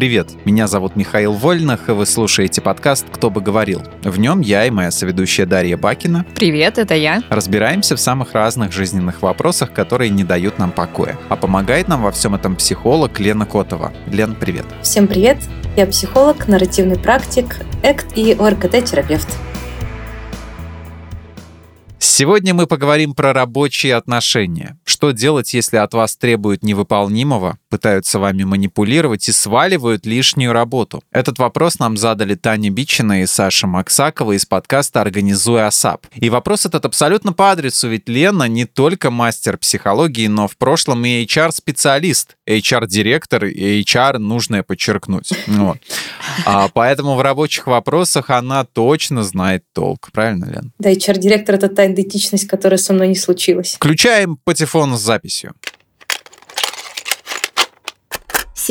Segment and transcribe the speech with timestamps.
[0.00, 3.82] Привет, меня зовут Михаил Вольнах, и вы слушаете подкаст «Кто бы говорил».
[4.02, 6.24] В нем я и моя соведущая Дарья Бакина.
[6.36, 7.22] Привет, это я.
[7.28, 11.18] Разбираемся в самых разных жизненных вопросах, которые не дают нам покоя.
[11.28, 13.92] А помогает нам во всем этом психолог Лена Котова.
[14.10, 14.64] Лен, привет.
[14.80, 15.36] Всем привет,
[15.76, 19.28] я психолог, нарративный практик, ЭКТ и ОРКТ-терапевт.
[22.02, 24.78] Сегодня мы поговорим про рабочие отношения.
[24.84, 31.02] Что делать, если от вас требуют невыполнимого, пытаются вами манипулировать и сваливают лишнюю работу?
[31.12, 36.06] Этот вопрос нам задали Таня Бичина и Саша Максакова из подкаста «Организуй АСАП».
[36.14, 41.04] И вопрос этот абсолютно по адресу, ведь Лена не только мастер психологии, но в прошлом
[41.04, 45.32] и HR-специалист, HR-директор и HR нужное подчеркнуть.
[45.60, 45.76] Вот.
[46.46, 50.08] А поэтому в рабочих вопросах она точно знает толк.
[50.12, 50.72] Правильно, Лен?
[50.78, 53.74] Да, HR-директор— это идентичность, которая со мной не случилась.
[53.74, 55.54] Включаем патефон с записью.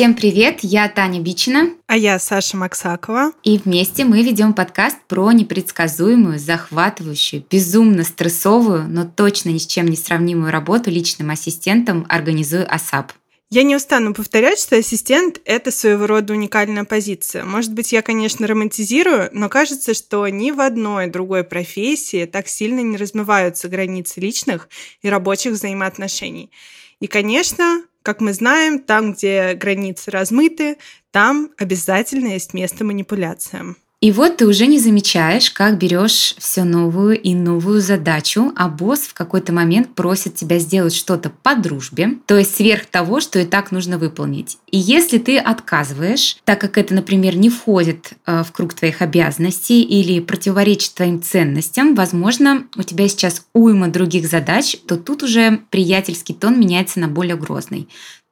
[0.00, 1.70] Всем привет, я Таня Бичина.
[1.86, 3.32] А я Саша Максакова.
[3.42, 9.88] И вместе мы ведем подкаст про непредсказуемую, захватывающую, безумно стрессовую, но точно ни с чем
[9.88, 13.12] не сравнимую работу личным ассистентом «Организуй АСАП».
[13.52, 17.44] Я не устану повторять, что ассистент— это своего рода уникальная позиция.
[17.44, 22.78] Может быть, я, конечно, романтизирую, но кажется, что ни в одной другой профессии так сильно
[22.78, 24.68] не размываются границы личных
[25.02, 26.52] и рабочих взаимоотношений.
[27.00, 30.76] И, конечно, как мы знаем, там, где границы размыты,
[31.10, 33.76] там обязательно есть место манипуляциям.
[34.00, 39.00] И вот ты уже не замечаешь, как берешь все новую и новую задачу, а босс
[39.00, 43.44] в какой-то момент просит тебя сделать что-то по дружбе, то есть сверх того, что и
[43.44, 44.56] так нужно выполнить.
[44.70, 49.82] И если ты отказываешь, так как это, например, не входит э, в круг твоих обязанностей
[49.82, 56.34] или противоречит твоим ценностям, возможно, у тебя сейчас уйма других задач, то тут уже приятельский
[56.34, 57.86] тон меняется на более грозный.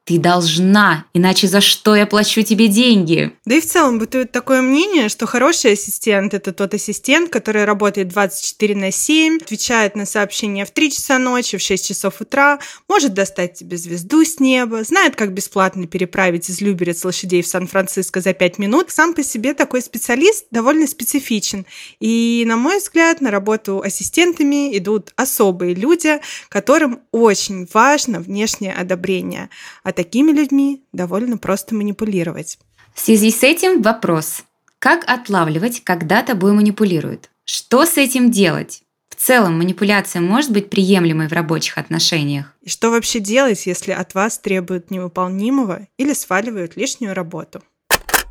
[0.05, 3.31] Ты должна, иначе за что я плачу тебе деньги?
[3.45, 8.07] Да и в целом бытует такое мнение, что хороший ассистент– это тот ассистент, который работает
[8.07, 12.57] 24 на 7, отвечает на сообщения в 3 часа ночи, в 6 часов утра,
[12.87, 18.19] может достать тебе звезду с неба, знает, как бесплатно переправить из Люберец лошадей в Сан-Франциско
[18.19, 18.89] за 5 минут.
[18.89, 21.67] Сам по себе такой специалист довольно специфичен.
[21.99, 29.51] И, на мой взгляд, на работу ассистентами идут особые люди, которым очень важно внешнее одобрение.
[29.89, 32.59] От такими людьми довольно просто манипулировать.
[32.93, 34.43] В связи с этим вопрос.
[34.77, 37.31] Как отлавливать, когда тобой манипулируют?
[37.43, 38.83] Что с этим делать?
[39.09, 42.53] В целом манипуляция может быть приемлемой в рабочих отношениях.
[42.61, 47.63] И что вообще делать, если от вас требуют невыполнимого или сваливают лишнюю работу?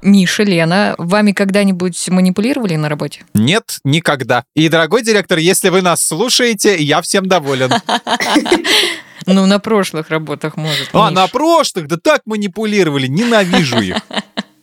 [0.01, 3.25] Миша, Лена, вами когда-нибудь манипулировали на работе?
[3.35, 4.45] Нет, никогда.
[4.55, 7.73] И, дорогой директор, если вы нас слушаете, я всем доволен.
[9.27, 10.89] Ну, на прошлых работах, может.
[10.93, 11.87] А, на прошлых?
[11.87, 13.97] Да так манипулировали, ненавижу их.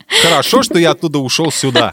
[0.07, 1.91] Хорошо, что я оттуда ушел сюда.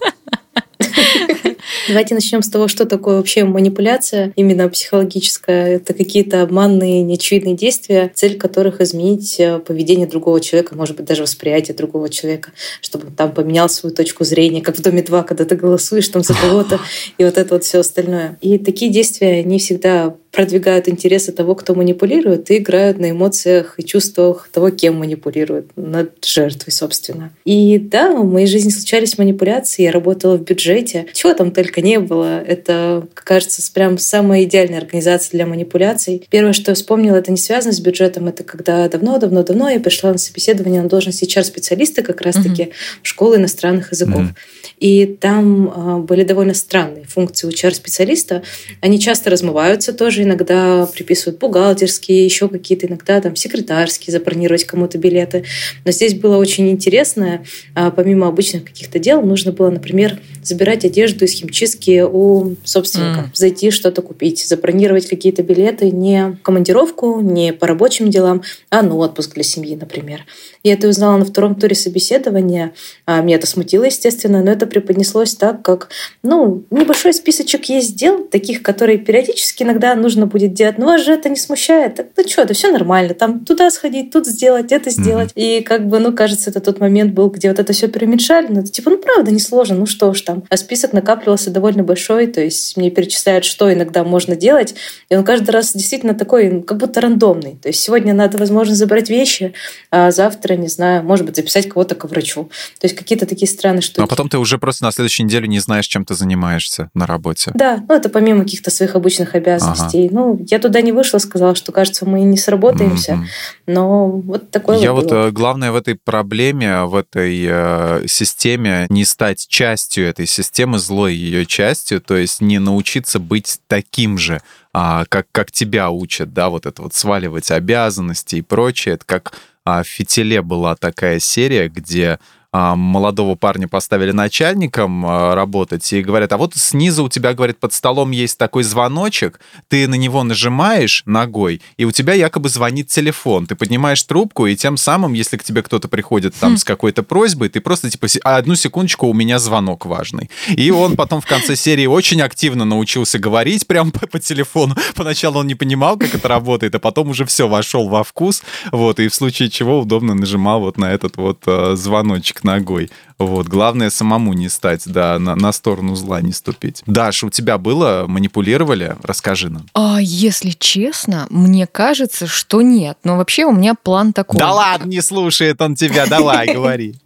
[1.89, 5.77] Давайте начнем с того, что такое вообще манипуляция, именно психологическая.
[5.77, 11.23] Это какие-то обманные, неочевидные действия, цель которых изменить э, поведение другого человека, может быть, даже
[11.23, 15.45] восприятие другого человека, чтобы он там поменял свою точку зрения, как в «Доме 2», когда
[15.45, 16.81] ты голосуешь там за кого-то,
[17.19, 18.39] и вот это вот все остальное.
[18.41, 23.85] И такие действия не всегда продвигают интересы того, кто манипулирует, и играют на эмоциях и
[23.85, 27.31] чувствах того, кем манипулируют, над жертвой, собственно.
[27.45, 32.01] И да, в моей жизни случались манипуляции, я работала в бюджете, чего там только не
[32.01, 32.41] было.
[32.41, 36.27] Это, кажется, прям самая идеальная организация для манипуляций.
[36.31, 40.19] Первое, что я вспомнила, это не связано с бюджетом, это когда давно-давно-давно я пришла на
[40.19, 42.73] собеседование на должность HR-специалиста как раз-таки mm-hmm.
[43.03, 44.23] в школу иностранных языков.
[44.23, 44.73] Mm-hmm.
[44.81, 48.43] И там а, были довольно странные функции HR-специалиста.
[48.81, 55.45] Они часто размываются тоже иногда приписывают бухгалтерские, еще какие-то иногда там секретарские, забронировать кому-то билеты.
[55.85, 57.45] Но здесь было очень интересное,
[57.75, 63.31] а, помимо обычных каких-то дел, нужно было, например, забирать одежду из химчистки у собственника, mm.
[63.35, 68.95] зайти что-то купить, забронировать какие-то билеты не в командировку, не по рабочим делам, а на
[68.97, 70.25] отпуск для семьи, например.
[70.63, 72.73] Я это узнала на втором туре собеседования.
[73.07, 75.89] А, меня это смутило, естественно, но это преподнеслось так, как,
[76.23, 80.79] ну, небольшой списочек есть дел, таких, которые периодически иногда нужно нужно будет делать.
[80.79, 82.13] Но вас же это не смущает.
[82.17, 83.15] Ну что, это все нормально.
[83.15, 85.31] Там туда сходить, тут сделать, это сделать.
[85.31, 85.59] Mm-hmm.
[85.59, 88.49] И как бы, ну, кажется, это тот момент был, где вот это все перемешали.
[88.49, 89.77] Ну, это типа, ну, правда, не сложно.
[89.77, 90.45] Ну, что уж там.
[90.51, 92.27] А список накапливался довольно большой.
[92.27, 94.75] То есть мне перечисляют, что иногда можно делать.
[95.09, 97.57] И он каждый раз действительно такой, ну, как будто рандомный.
[97.63, 99.55] То есть сегодня надо, возможно, забрать вещи,
[99.91, 102.51] а завтра, не знаю, может быть, записать кого-то к врачу.
[102.79, 104.01] То есть какие-то такие странные штуки.
[104.01, 107.07] Ну, а потом ты уже просто на следующей неделе не знаешь, чем ты занимаешься на
[107.07, 107.51] работе.
[107.55, 110.01] Да, ну это помимо каких-то своих обычных обязанностей.
[110.01, 110.02] Ага.
[110.03, 113.13] И, ну, я туда не вышла, сказала, что, кажется, мы не сработаемся.
[113.13, 113.27] Mm-hmm.
[113.67, 115.13] Но вот такое Я вот, вот.
[115.13, 121.15] Э, главное в этой проблеме, в этой э, системе не стать частью этой системы, злой
[121.15, 124.41] ее частью, то есть не научиться быть таким же,
[124.73, 128.95] а, как, как тебя учат, да, вот это вот сваливать обязанности и прочее.
[128.95, 129.33] Это как
[129.65, 132.19] а, в «Фитиле» была такая серия, где
[132.53, 137.73] молодого парня поставили начальником а, работать и говорят, а вот снизу у тебя, говорит, под
[137.73, 143.47] столом есть такой звоночек, ты на него нажимаешь ногой, и у тебя якобы звонит телефон.
[143.47, 146.57] Ты поднимаешь трубку, и тем самым, если к тебе кто-то приходит там хм.
[146.59, 150.31] с какой-то просьбой, ты просто типа, а одну секундочку, у меня звонок важный.
[150.49, 154.77] И он потом в конце серии очень активно научился говорить прям по, по телефону.
[154.95, 159.01] Поначалу он не понимал, как это работает, а потом уже все, вошел во вкус, вот,
[159.01, 162.91] и в случае чего удобно нажимал вот на этот вот э, звоночек ногой.
[163.19, 163.47] Вот.
[163.47, 166.83] Главное самому не стать, да, на, на сторону зла не ступить.
[166.87, 168.07] Даша, у тебя было?
[168.09, 168.97] Манипулировали?
[169.03, 169.67] Расскажи нам.
[169.75, 172.99] А, если честно, мне кажется, что нет.
[173.05, 174.39] Но вообще у меня план такой.
[174.39, 176.97] Да ладно, не слушает он тебя, давай, говори.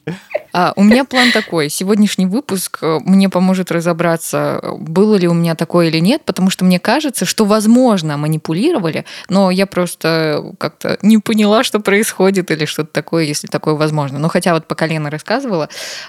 [0.52, 1.68] А, у меня план такой.
[1.68, 6.64] Сегодняшний выпуск э, мне поможет разобраться, было ли у меня такое или нет, потому что
[6.64, 12.90] мне кажется, что, возможно, манипулировали, но я просто как-то не поняла, что происходит или что-то
[12.90, 14.18] такое, если такое возможно.
[14.18, 15.25] Но хотя вот по колено рассказывала,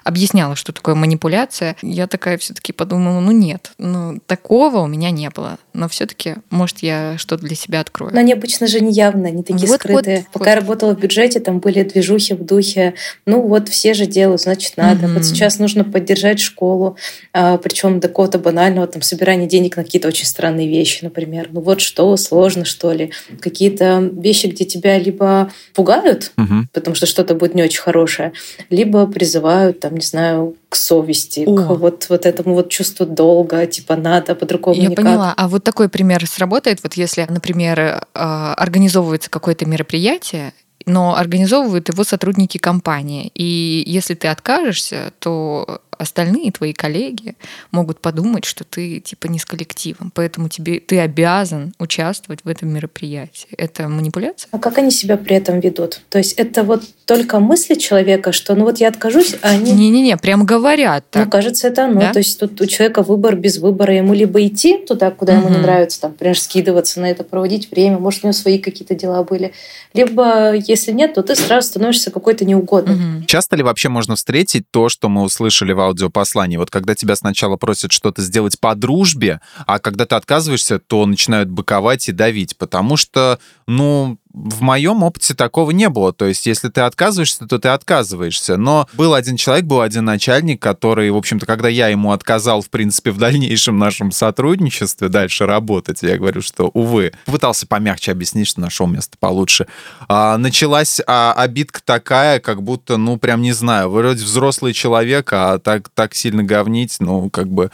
[0.03, 5.29] объясняла, что такое манипуляция, я такая все-таки подумала, ну нет, ну такого у меня не
[5.29, 5.57] было.
[5.73, 8.13] Но все-таки, может, я что-то для себя открою.
[8.13, 10.17] Но они обычно же не явно, не такие вот, скрытые.
[10.17, 10.49] Вот, Пока вот.
[10.49, 14.77] я работала в бюджете, там были движухи в духе, ну вот все же делают, значит
[14.77, 15.05] надо.
[15.05, 15.13] Mm-hmm.
[15.13, 16.97] Вот сейчас нужно поддержать школу,
[17.33, 21.49] а, причем до какого-то банального там собирания денег на какие-то очень странные вещи, например.
[21.51, 23.11] Ну вот что, сложно что ли?
[23.39, 26.65] Какие-то вещи, где тебя либо пугают, mm-hmm.
[26.73, 28.33] потому что что-то будет не очень хорошее,
[28.69, 31.55] либо призывают там, не знаю, к совести, О.
[31.55, 35.03] к вот, вот этому вот чувству долга, типа надо, по-другому Я никак.
[35.05, 35.33] поняла.
[35.35, 40.53] А вот такой пример сработает, вот если, например, а, организовывается какое-то мероприятие,
[40.85, 43.31] но организовывают его сотрудники компании.
[43.35, 47.35] И если ты откажешься, то остальные твои коллеги
[47.71, 52.69] могут подумать, что ты типа не с коллективом, поэтому тебе ты обязан участвовать в этом
[52.69, 53.47] мероприятии.
[53.57, 54.49] Это манипуляция?
[54.51, 56.01] А как они себя при этом ведут?
[56.09, 59.71] То есть это вот только мысли человека, что ну вот я откажусь, а они...
[59.71, 61.25] Не-не-не, прям говорят так.
[61.25, 62.01] Ну, кажется, это оно.
[62.01, 62.13] Да?
[62.13, 63.95] То есть тут у человека выбор без выбора.
[63.95, 65.47] Ему либо идти туда, куда угу.
[65.47, 68.95] ему не нравится, там, например, скидываться на это, проводить время, может, у него свои какие-то
[68.95, 69.53] дела были.
[69.93, 72.95] Либо, если нет, то ты сразу становишься какой-то неугодный.
[72.95, 73.25] Угу.
[73.25, 76.57] Часто ли вообще можно встретить то, что мы услышали в аудиопослании.
[76.57, 81.49] Вот когда тебя сначала просят что-то сделать по дружбе, а когда ты отказываешься, то начинают
[81.49, 86.13] быковать и давить, потому что, ну, в моем опыте такого не было.
[86.13, 88.57] То есть, если ты отказываешься, то ты отказываешься.
[88.57, 92.69] Но был один человек, был один начальник, который, в общем-то, когда я ему отказал, в
[92.69, 98.61] принципе, в дальнейшем нашем сотрудничестве дальше работать, я говорю, что, увы, пытался помягче объяснить, что
[98.61, 99.67] нашел место получше.
[100.07, 105.59] А, началась а, обидка такая, как будто, ну, прям не знаю, вроде взрослый человек, а
[105.59, 107.71] так, так сильно говнить, ну, как бы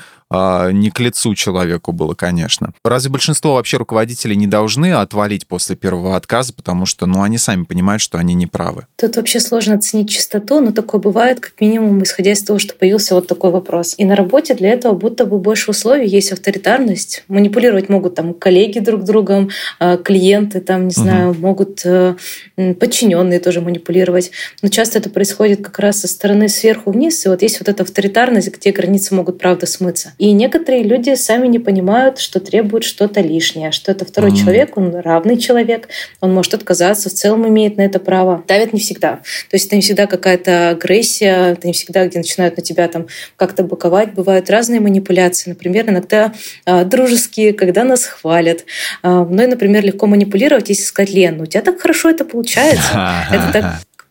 [0.71, 2.73] не к лицу человеку было, конечно.
[2.83, 7.63] Разве большинство вообще руководителей не должны отвалить после первого отказа, потому что, ну, они сами
[7.63, 8.87] понимают, что они не правы?
[8.95, 13.15] Тут вообще сложно оценить чистоту, но такое бывает, как минимум, исходя из того, что появился
[13.15, 13.95] вот такой вопрос.
[13.97, 17.23] И на работе для этого будто бы больше условий, есть авторитарность.
[17.27, 19.49] Манипулировать могут там коллеги друг другом,
[19.79, 21.39] а, клиенты там, не знаю, угу.
[21.39, 22.15] могут э,
[22.55, 24.31] подчиненные тоже манипулировать.
[24.61, 27.83] Но часто это происходит как раз со стороны сверху вниз, и вот есть вот эта
[27.83, 30.13] авторитарность, где границы могут, правда, смыться.
[30.23, 34.35] И некоторые люди сами не понимают, что требуют что-то лишнее, что это второй mm.
[34.37, 35.89] человек, он равный человек,
[36.21, 38.41] он может отказаться, в целом имеет на это право.
[38.47, 39.17] Давят не всегда.
[39.49, 43.07] То есть это не всегда какая-то агрессия, это не всегда, где начинают на тебя там
[43.35, 44.13] как-то боковать.
[44.13, 45.49] Бывают разные манипуляции.
[45.49, 46.31] Например, иногда
[46.65, 48.63] э, дружеские, когда нас хвалят.
[49.03, 53.25] Э, мной, например, легко манипулировать, если сказать, Лен, ну у тебя так хорошо это получается.
[53.29, 53.65] Это так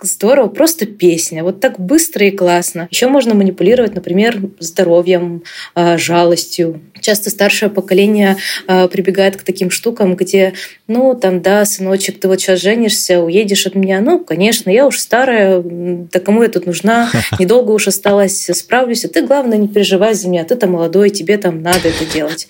[0.06, 1.42] здорово, просто песня.
[1.42, 2.88] Вот так быстро и классно.
[2.90, 5.42] Еще можно манипулировать, например, здоровьем,
[5.75, 6.80] а, жалостью.
[7.00, 10.54] Часто старшее поколение а, прибегает к таким штукам, где,
[10.87, 14.00] ну, там, да, сыночек, ты вот сейчас женишься, уедешь от меня.
[14.00, 17.11] Ну, конечно, я уж старая, да кому я тут нужна?
[17.38, 19.04] Недолго уж осталось, справлюсь.
[19.04, 20.44] А ты, главное, не переживай за меня.
[20.44, 22.49] Ты-то молодой, тебе там надо это делать.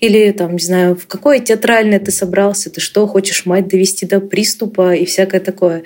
[0.00, 4.20] Или, там, не знаю, в какое театральное ты собрался, ты что, хочешь мать довести до
[4.20, 5.82] приступа и всякое такое.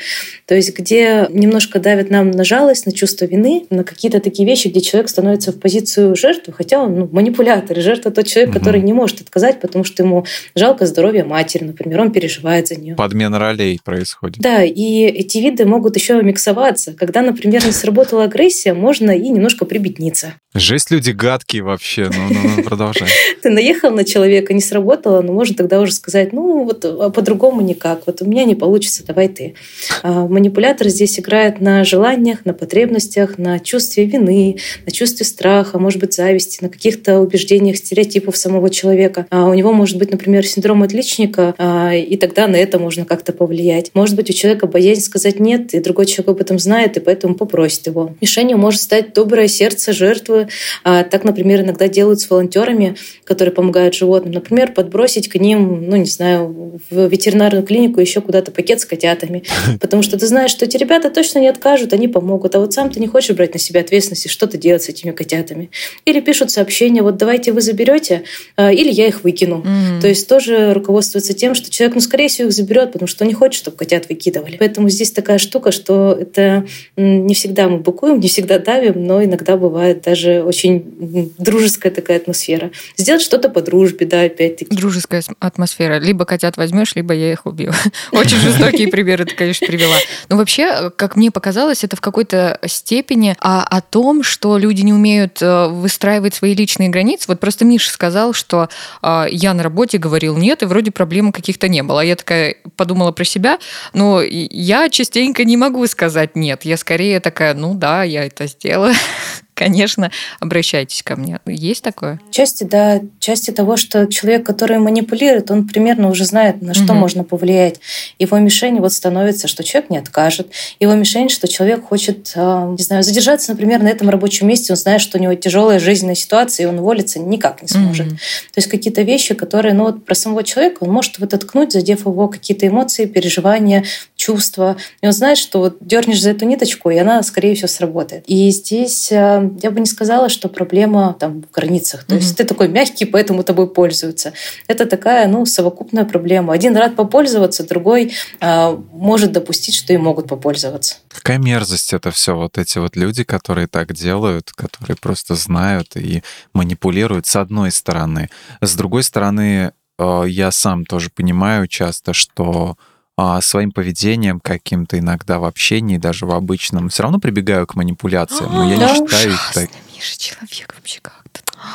[0.46, 4.47] То есть, где которые немножко давят нам на жалость, на чувство вины, на какие-то такие
[4.47, 7.79] вещи, где человек становится в позицию жертвы, хотя он ну, манипулятор.
[7.79, 8.59] И жертва тот человек, угу.
[8.59, 10.25] который не может отказать, потому что ему
[10.55, 12.95] жалко здоровья матери, например, он переживает за нее.
[12.95, 14.41] Подмена ролей происходит.
[14.41, 16.93] Да, и эти виды могут еще миксоваться.
[16.93, 20.35] Когда, например, не сработала агрессия, можно и немножко прибедниться.
[20.55, 22.11] Жесть люди гадкие вообще.
[22.12, 23.09] Ну, ну, ну продолжай.
[23.43, 27.61] Ты наехал на человека, не сработало, но можно тогда уже сказать, ну, вот а по-другому
[27.61, 28.07] никак.
[28.07, 29.55] Вот у меня не получится, давай ты.
[30.03, 36.00] А манипулятор здесь играет на желаниях, на потребностях, на чувстве вины, на чувстве страха, может
[36.00, 39.26] быть, зависти, на каких-то убеждениях, стереотипов самого человека.
[39.31, 43.33] А у него может быть, например, синдром отличника, а, и тогда на это можно как-то
[43.33, 43.93] повлиять.
[43.95, 47.37] Может быть, у человека боязнь сказать «нет», и другой человек об этом знает, и поэтому
[47.37, 48.17] попросит его.
[48.21, 50.49] Мишенью может стать доброе сердце жертвы.
[50.83, 54.33] А, так, например, иногда делают с волонтерами, которые помогают животным.
[54.33, 59.45] Например, подбросить к ним, ну, не знаю, в ветеринарную клинику еще куда-то пакет с котятами.
[59.81, 62.54] Потому что ты знаешь, что эти ребята точно не откажут, они помогут.
[62.54, 65.11] А вот сам ты не хочешь брать на себя ответственность и что-то делать с этими
[65.11, 65.71] котятами.
[66.07, 68.23] Или пишут сообщения, вот давайте вы заберете,
[68.57, 69.62] а, или я их выкину.
[69.62, 70.00] Mm-hmm.
[70.00, 73.28] То есть тоже руководствуется тем, что человек, ну, скорее всего, их заберет, потому что он
[73.28, 74.57] не хочет, чтобы котят выкидывали.
[74.57, 76.64] Поэтому здесь такая штука, что это
[76.97, 82.71] не всегда мы быкуем, не всегда давим, но иногда бывает даже очень дружеская такая атмосфера.
[82.97, 84.75] Сделать что-то по дружбе, да, опять-таки.
[84.75, 85.99] Дружеская атмосфера.
[85.99, 87.73] Либо котят возьмешь, либо я их убью.
[88.12, 89.97] Очень жестокие примеры ты, конечно, привела.
[90.30, 94.92] Но вообще, как мне показалось, это в какой-то степени о, о том, что люди не
[94.92, 97.25] умеют э, выстраивать свои личные границы.
[97.28, 98.68] Вот просто Миша сказал, что
[99.02, 102.00] э, я на работе говорил нет, и вроде проблем каких-то не было.
[102.00, 103.58] А я такая подумала про себя,
[103.92, 106.64] но я частенько не могу сказать нет.
[106.64, 108.94] Я скорее такая, ну да, я это сделаю
[109.59, 111.41] конечно, обращайтесь ко мне.
[111.45, 112.21] Есть такое?
[112.31, 113.00] Части, да.
[113.19, 116.95] Части того, что человек, который манипулирует, он примерно уже знает, на что угу.
[116.95, 117.81] можно повлиять.
[118.21, 120.53] Его мишень вот становится, что человек не откажет.
[120.79, 124.77] Его мишень, что человек хочет, а, не знаю, задержаться, например, на этом рабочем месте, он
[124.77, 128.07] знает, что у него тяжелая жизненная ситуация, и он уволиться никак не сможет.
[128.07, 128.15] Угу.
[128.15, 132.07] То есть какие-то вещи, которые, ну вот про самого человека, он может вот ткнуть, задев
[132.07, 133.85] его какие-то эмоции, переживания,
[134.15, 134.77] чувства.
[135.03, 138.23] И он знает, что вот дернешь за эту ниточку, и она, скорее всего, сработает.
[138.29, 142.05] И здесь а, я бы не сказала, что проблема там в границах.
[142.05, 142.19] То mm-hmm.
[142.19, 144.33] есть ты такой мягкий, поэтому тобой пользуются.
[144.67, 146.52] Это такая, ну, совокупная проблема.
[146.52, 150.97] Один рад попользоваться, другой а, может допустить, что и могут попользоваться.
[151.09, 156.23] Какая мерзость это все, вот эти вот люди, которые так делают, которые просто знают и
[156.52, 158.28] манипулируют с одной стороны.
[158.61, 162.76] С другой стороны, а, я сам тоже понимаю часто, что
[163.20, 168.52] а, своим поведением каким-то иногда в общении, даже в обычном, все равно прибегаю к манипуляциям,
[168.52, 169.70] но я не считаю их так.
[169.98, 171.17] Человек вообще как?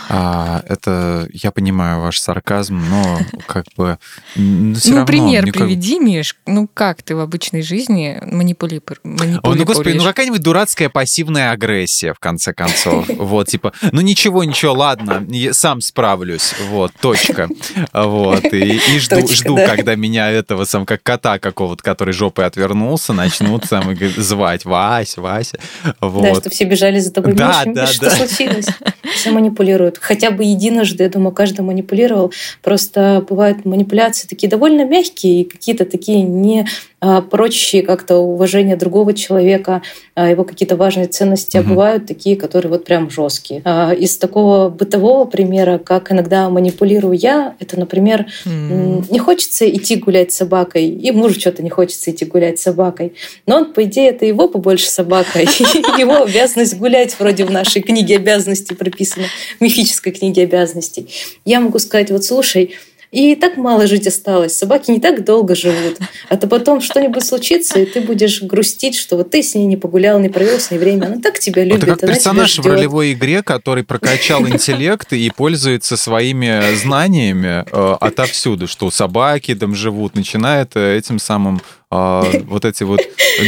[0.10, 3.98] А, это я понимаю ваш сарказм, но как бы
[4.36, 5.62] ну, все ну, равно, пример никак...
[5.64, 6.36] приведи, Миш.
[6.46, 9.00] Ну как ты в обычной жизни манипулируешь?
[9.44, 13.08] О, ну господи, ну какая-нибудь дурацкая пассивная агрессия в конце концов.
[13.18, 16.54] Вот типа, ну ничего, ничего, ладно, сам справлюсь.
[16.70, 17.50] Вот точка.
[17.94, 19.68] Вот и, и жду, точка, жду, да.
[19.68, 25.60] когда меня этого сам как кота какого-то, который жопой отвернулся, начнут сам звать Вась, Вася.
[26.00, 26.24] Вот.
[26.24, 27.34] Да, что все бежали за тобой.
[27.34, 27.88] Да, Миша, да, да.
[27.88, 28.68] Что случилось?
[29.16, 29.73] Все манипулируют.
[30.00, 32.34] Хотя бы единожды, я думаю, каждый манипулировал.
[32.62, 36.68] Просто бывают манипуляции такие довольно мягкие и какие-то такие не
[37.06, 39.82] а, прочие как-то уважение другого человека,
[40.16, 41.66] а, его какие-то важные ценности, угу.
[41.66, 43.62] а бывают такие, которые вот прям жесткие.
[43.66, 50.32] А, из такого бытового примера, как иногда манипулирую я, это, например, не хочется идти гулять
[50.32, 53.14] с собакой, и мужу что-то не хочется идти гулять с собакой.
[53.48, 55.40] Но он, по идее, это его побольше собака,
[56.00, 59.26] его обязанность гулять вроде в нашей книге обязанностей прописано,
[59.58, 61.10] в мифической книге обязанностей.
[61.44, 62.76] Я могу сказать, вот слушай,
[63.14, 64.58] и так мало жить осталось.
[64.58, 66.00] Собаки не так долго живут.
[66.30, 69.78] А то потом что-нибудь случится, и ты будешь грустить, что вот ты с ней не
[69.78, 71.06] погулял, не провел с ней время.
[71.06, 71.84] Она так тебя любит.
[71.84, 78.68] Это как персонаж в ролевой игре, который прокачал интеллект и пользуется своими знаниями э, отовсюду,
[78.68, 81.62] что собаки там живут, начинает э, этим самым
[81.96, 83.02] а, вот эти вот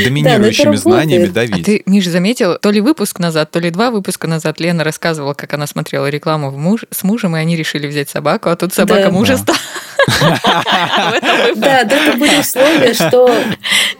[0.06, 1.62] доминирующими знаниями давить.
[1.62, 5.34] А ты, Миш, заметил, то ли выпуск назад, то ли два выпуска назад Лена рассказывала,
[5.34, 8.74] как она смотрела рекламу в муж, с мужем, и они решили взять собаку, а тут
[8.74, 9.12] собака да.
[9.12, 9.58] мужа стала.
[10.08, 13.30] Да, да, это были условия, что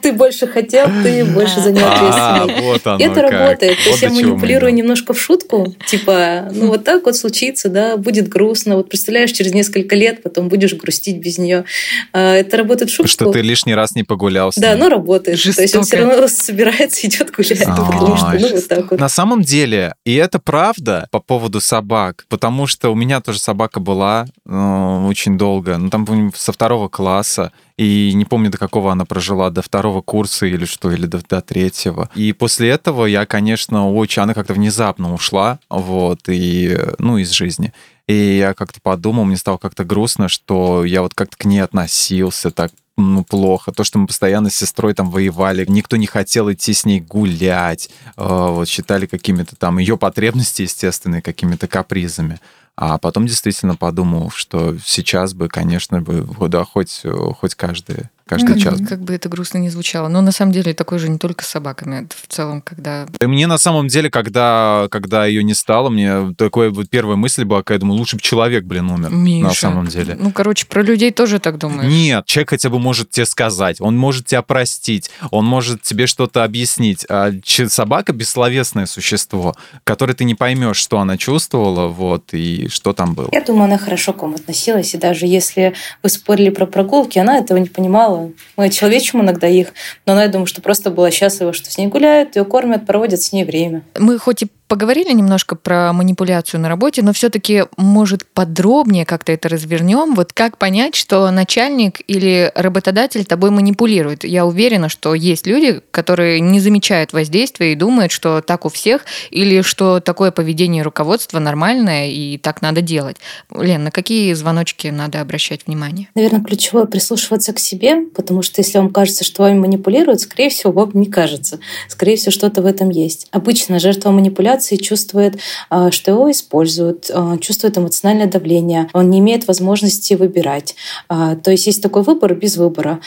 [0.02, 3.04] ты больше хотел, ты больше за нее ответственный.
[3.04, 3.78] Это работает.
[3.84, 8.28] То есть я манипулирую немножко в шутку, типа, ну вот так вот случится, да, будет
[8.28, 8.76] грустно.
[8.76, 11.66] Вот представляешь, через несколько лет потом будешь грустить без нее.
[12.14, 13.08] А, это работает в шутку.
[13.10, 15.42] Что ты лишний раз не погулял с Да, но работает.
[15.42, 17.68] То есть он все равно собирается, идет гулять.
[17.68, 19.00] Ну вот так вот.
[19.00, 23.80] На самом деле, и это правда по поводу собак, потому что у меня тоже собака
[23.80, 25.78] была э, очень долго.
[25.78, 30.02] Ну, там помню, со второго класса, и не помню, до какого она прожила, до второго
[30.02, 32.10] курса или что, или до, до третьего.
[32.16, 34.22] И после этого я, конечно, очень...
[34.22, 37.72] Она как-то внезапно ушла, вот, и, ну, из жизни.
[38.08, 42.52] И я как-то подумал, мне стало как-то грустно, что я вот как-то к ней относился
[42.52, 43.72] так ну, плохо.
[43.72, 47.90] То, что мы постоянно с сестрой там воевали, никто не хотел идти с ней гулять,
[48.18, 52.40] э, вот считали какими-то там ее потребности, естественные, какими-то капризами.
[52.78, 57.04] А потом действительно подумал, что сейчас бы, конечно, бы, да, хоть,
[57.40, 58.80] хоть каждый каждый как, час.
[58.88, 60.08] Как бы это грустно не звучало.
[60.08, 62.06] Но на самом деле такое же не только с собаками.
[62.06, 63.08] Это в целом, когда...
[63.20, 67.44] И мне на самом деле, когда, когда ее не стало, мне такая вот первая мысль
[67.44, 69.10] была, когда я думаю, лучше бы человек, блин, умер.
[69.10, 70.18] Миша, на самом деле.
[70.20, 71.92] Ну, короче, про людей тоже так думаешь.
[71.92, 76.44] Нет, человек хотя бы может тебе сказать, он может тебя простить, он может тебе что-то
[76.44, 77.06] объяснить.
[77.10, 77.32] А
[77.68, 83.30] собака бессловесное существо, которое ты не поймешь, что она чувствовала, вот, и что там было.
[83.32, 87.38] Я думаю, она хорошо к вам относилась, и даже если вы спорили про прогулки, она
[87.38, 88.32] этого не понимала, мало.
[88.58, 89.74] Мы человечим иногда их,
[90.06, 93.22] но она, я думаю, что просто была счастлива, что с ней гуляют, ее кормят, проводят
[93.22, 93.84] с ней время.
[93.98, 99.50] Мы хоть и поговорили немножко про манипуляцию на работе, но все-таки, может, подробнее как-то это
[99.50, 100.16] развернем.
[100.16, 104.24] Вот как понять, что начальник или работодатель тобой манипулирует?
[104.24, 109.06] Я уверена, что есть люди, которые не замечают воздействия и думают, что так у всех,
[109.30, 113.18] или что такое поведение руководства нормальное и так надо делать.
[113.52, 116.10] Лен, на какие звоночки надо обращать внимание?
[116.16, 120.72] Наверное, ключевое прислушиваться к себе, потому что если вам кажется, что вами манипулируют, скорее всего,
[120.72, 121.60] вам не кажется.
[121.88, 123.28] Скорее всего, что-то в этом есть.
[123.32, 125.36] Обычно жертва манипуляции манипуляции, чувствует,
[125.70, 130.76] а, что его используют, а, чувствует эмоциональное давление, он не имеет возможности выбирать.
[131.10, 133.00] А, то есть есть такой выбор без выбора.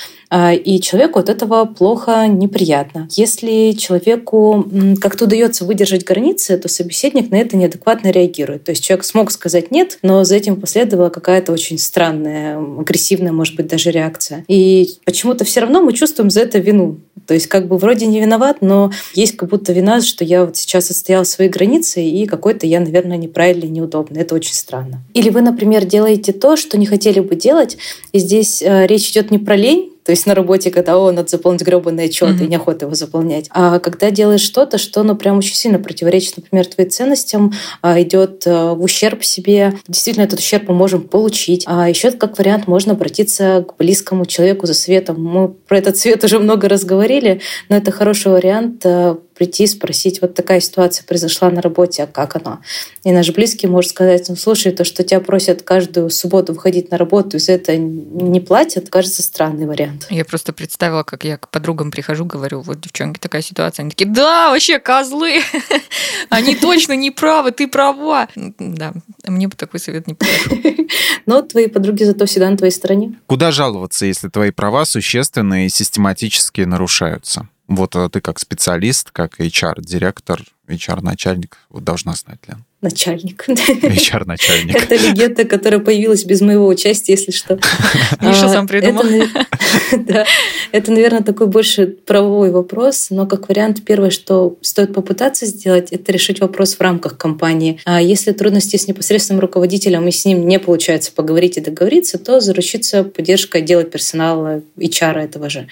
[0.65, 3.09] И человеку от этого плохо, неприятно.
[3.13, 4.67] Если человеку
[5.01, 8.65] как-то удается выдержать границы, то собеседник на это неадекватно реагирует.
[8.65, 13.57] То есть человек смог сказать «нет», но за этим последовала какая-то очень странная, агрессивная, может
[13.57, 14.45] быть, даже реакция.
[14.49, 16.99] И почему-то все равно мы чувствуем за это вину.
[17.27, 20.57] То есть как бы вроде не виноват, но есть как будто вина, что я вот
[20.57, 24.23] сейчас отстоял свои границы, и какой-то я, наверное, неправильный, неудобный.
[24.23, 25.05] Это очень странно.
[25.15, 27.79] Или вы, например, делаете то, что не хотели бы делать,
[28.11, 31.29] и здесь э, речь идет не про лень, то есть на работе, когда о, надо
[31.29, 32.45] заполнить гребаный отчет, mm-hmm.
[32.47, 33.51] и неохота его заполнять.
[33.51, 37.53] А когда делаешь что-то, что ну прям очень сильно противоречит, например, твоим ценностям,
[37.83, 41.65] а, идет а, в ущерб себе, действительно этот ущерб мы можем получить.
[41.67, 45.23] А еще как вариант можно обратиться к близкому человеку за светом.
[45.23, 49.67] Мы про этот свет уже много раз говорили, но это хороший вариант а, прийти и
[49.69, 52.61] спросить, вот такая ситуация произошла на работе, а как она?
[53.05, 56.99] И наш близкий может сказать, ну слушай, то, что тебя просят каждую субботу выходить на
[56.99, 60.07] работу, и за это не платят, кажется странный вариант.
[60.11, 63.85] Я просто представила, как я к подругам прихожу, говорю, вот, девчонки, такая ситуация.
[63.85, 65.41] Они такие, да, вообще козлы,
[66.29, 68.29] они точно не правы, ты права.
[68.35, 68.93] Да,
[69.25, 70.59] мне бы такой совет не подошел.
[71.27, 73.19] Но твои подруги зато всегда на твоей стороне.
[73.27, 77.49] Куда жаловаться, если твои права существенно и систематически нарушаются?
[77.69, 83.45] Вот а ты как специалист, как HR-директор, HR-начальник, вот должна знать, Лен начальник.
[83.49, 84.77] HR-начальник.
[84.77, 87.55] Это легенда, которая появилась без моего участия, если что.
[88.21, 89.03] Миша а, сам придумал.
[90.73, 96.13] Это, наверное, такой больше правовой вопрос, но как вариант первое, что стоит попытаться сделать, это
[96.13, 97.81] решить вопрос в рамках компании.
[97.85, 102.41] А если трудности с непосредственным руководителем и с ним не получается поговорить и договориться, то
[102.41, 105.69] заручиться поддержкой отдела персонала HR этого же.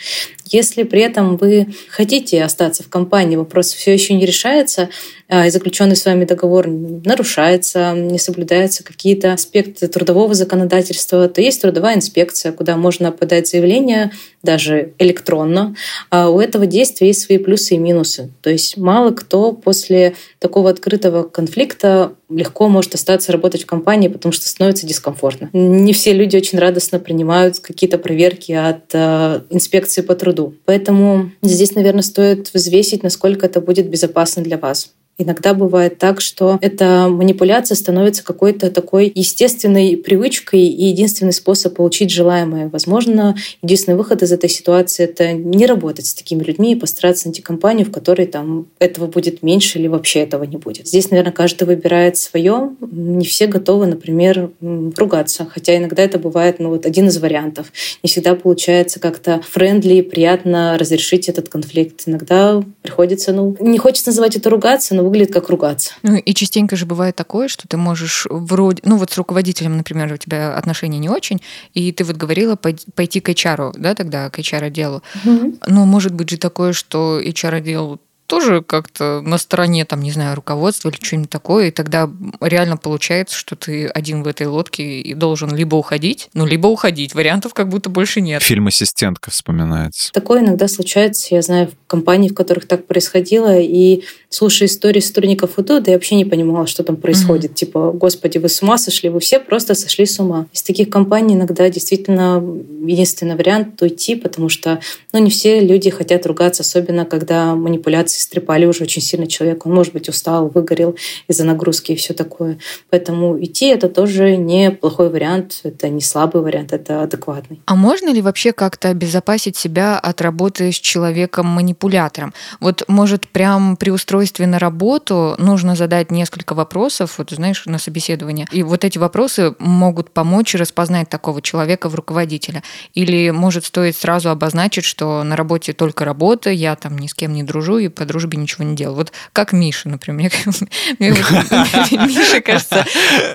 [0.46, 4.88] Если при этом вы хотите остаться в компании, вопрос все еще не решается,
[5.28, 11.96] и заключенный с вами договор нарушается, не соблюдаются какие-то аспекты трудового законодательства, то есть трудовая
[11.96, 14.12] инспекция, куда можно подать заявление
[14.42, 15.74] даже электронно.
[16.10, 18.30] А у этого действия есть свои плюсы и минусы.
[18.40, 24.32] То есть мало кто после такого открытого конфликта легко может остаться работать в компании, потому
[24.32, 25.50] что становится дискомфортно.
[25.52, 30.54] Не все люди очень радостно принимают какие-то проверки от э, инспекции по труду.
[30.64, 34.92] Поэтому здесь, наверное, стоит взвесить, насколько это будет безопасно для вас.
[35.18, 42.10] Иногда бывает так, что эта манипуляция становится какой-то такой естественной привычкой и единственный способ получить
[42.10, 42.68] желаемое.
[42.68, 47.40] Возможно, единственный выход из этой ситуации— это не работать с такими людьми и постараться найти
[47.40, 50.86] компанию, в которой там этого будет меньше или вообще этого не будет.
[50.86, 52.72] Здесь, наверное, каждый выбирает свое.
[52.80, 57.72] Не все готовы, например, ругаться, хотя иногда это бывает ну, вот один из вариантов.
[58.02, 62.02] Не всегда получается как-то френдли, приятно разрешить этот конфликт.
[62.04, 65.94] Иногда приходится, ну, не хочется называть это ругаться, но выглядит как ругаться.
[66.02, 70.12] Ну и частенько же бывает такое, что ты можешь вроде, ну вот с руководителем, например,
[70.12, 71.40] у тебя отношения не очень,
[71.74, 75.02] и ты вот говорила пойти к HR, да, тогда к HR-отделу.
[75.24, 75.58] Угу.
[75.66, 80.88] Но может быть же такое, что HR-отдел тоже как-то на стороне, там, не знаю, руководства
[80.88, 82.10] или что-нибудь такое, и тогда
[82.40, 87.14] реально получается, что ты один в этой лодке и должен либо уходить, ну, либо уходить.
[87.14, 88.42] Вариантов как будто больше нет.
[88.42, 90.12] Фильм «Ассистентка» вспоминается.
[90.12, 95.58] Такое иногда случается, я знаю, в компании, в которых так происходило, и слушая истории сотрудников
[95.58, 97.52] УДО, да я вообще не понимала, что там происходит.
[97.52, 97.54] Mm-hmm.
[97.54, 100.46] Типа, господи, вы с ума сошли, вы все просто сошли с ума.
[100.52, 102.42] Из таких компаний иногда действительно
[102.84, 104.80] единственный вариант уйти, потому что
[105.12, 109.66] ну, не все люди хотят ругаться, особенно когда манипуляции стрепали уже очень сильно человека.
[109.66, 110.96] Он, может быть, устал, выгорел
[111.28, 112.58] из-за нагрузки и все такое.
[112.90, 117.60] Поэтому идти это тоже не плохой вариант, это не слабый вариант, это адекватный.
[117.66, 122.32] А можно ли вообще как-то обезопасить себя от работы с человеком-манипулятором?
[122.60, 128.46] Вот, может, прям при устройстве на работу нужно задать несколько вопросов, вот, знаешь, на собеседование,
[128.52, 132.62] и вот эти вопросы могут помочь распознать такого человека в руководителя.
[132.94, 137.32] Или, может, стоит сразу обозначить, что на работе только работа, я там ни с кем
[137.32, 138.96] не дружу и по дружбе ничего не делаю.
[138.96, 140.32] Вот как Миша, например.
[140.98, 142.84] Миша, кажется,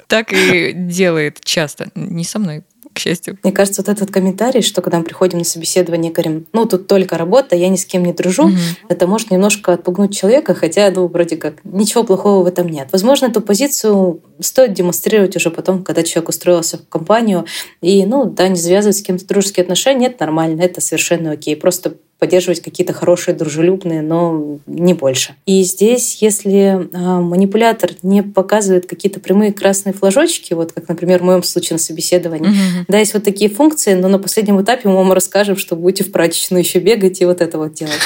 [0.07, 1.89] так и делает часто.
[1.93, 3.37] Не со мной, к счастью.
[3.43, 7.17] Мне кажется, вот этот комментарий, что когда мы приходим на собеседование, говорим, ну, тут только
[7.17, 8.55] работа, я ни с кем не дружу, угу.
[8.87, 12.89] это может немножко отпугнуть человека, хотя, ну, вроде как, ничего плохого в этом нет.
[12.91, 17.45] Возможно, эту позицию стоит демонстрировать уже потом, когда человек устроился в компанию,
[17.81, 21.55] и, ну, да, не завязывать с кем-то дружеские отношения, это нормально, это совершенно окей.
[21.55, 25.33] Просто поддерживать какие-то хорошие, дружелюбные, но не больше.
[25.47, 31.23] И здесь, если а, манипулятор не показывает какие-то прямые красные флажочки, вот как, например, в
[31.23, 32.85] моем случае на собеседовании, mm-hmm.
[32.87, 36.11] да, есть вот такие функции, но на последнем этапе мы вам расскажем, что будете в
[36.11, 37.99] прачечную еще бегать и вот это вот делать.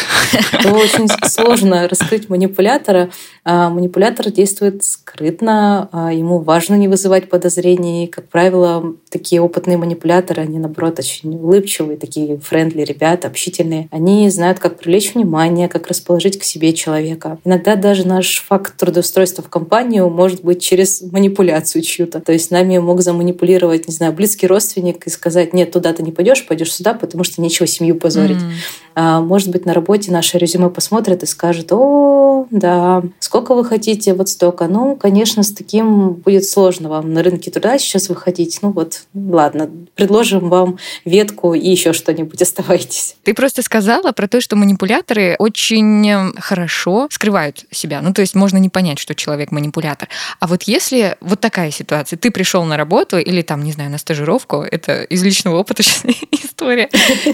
[0.64, 3.10] То очень сложно раскрыть манипулятора.
[3.44, 8.08] А, манипулятор действует скрытно, а, ему важно не вызывать подозрений.
[8.08, 13.90] Как правило, такие опытные манипуляторы, они, наоборот, очень улыбчивые, такие френдли ребята, общительные.
[13.92, 17.40] Они они знают, как привлечь внимание, как расположить к себе человека.
[17.44, 22.20] Иногда даже наш факт трудоустройства в компанию может быть через манипуляцию чью-то.
[22.20, 26.12] То есть нами мог заманипулировать, не знаю, близкий родственник и сказать, нет, туда ты не
[26.12, 28.38] пойдешь, пойдешь сюда, потому что нечего семью позорить.
[28.38, 28.52] Mm.
[28.96, 34.14] А, может быть, на работе наше резюме посмотрят и скажут, о, да, сколько вы хотите,
[34.14, 34.68] вот столько.
[34.68, 38.60] Ну, конечно, с таким будет сложно вам на рынке труда сейчас выходить.
[38.62, 43.16] Ну вот, ладно, предложим вам ветку и еще что-нибудь, оставайтесь.
[43.24, 48.02] Ты просто сказал, сказала про то, что манипуляторы очень эм, хорошо скрывают себя.
[48.02, 50.10] Ну, то есть можно не понять, что человек манипулятор.
[50.40, 53.98] А вот если вот такая ситуация, ты пришел на работу или там, не знаю, на
[53.98, 55.84] стажировку, это из личного опыта
[56.32, 56.90] история,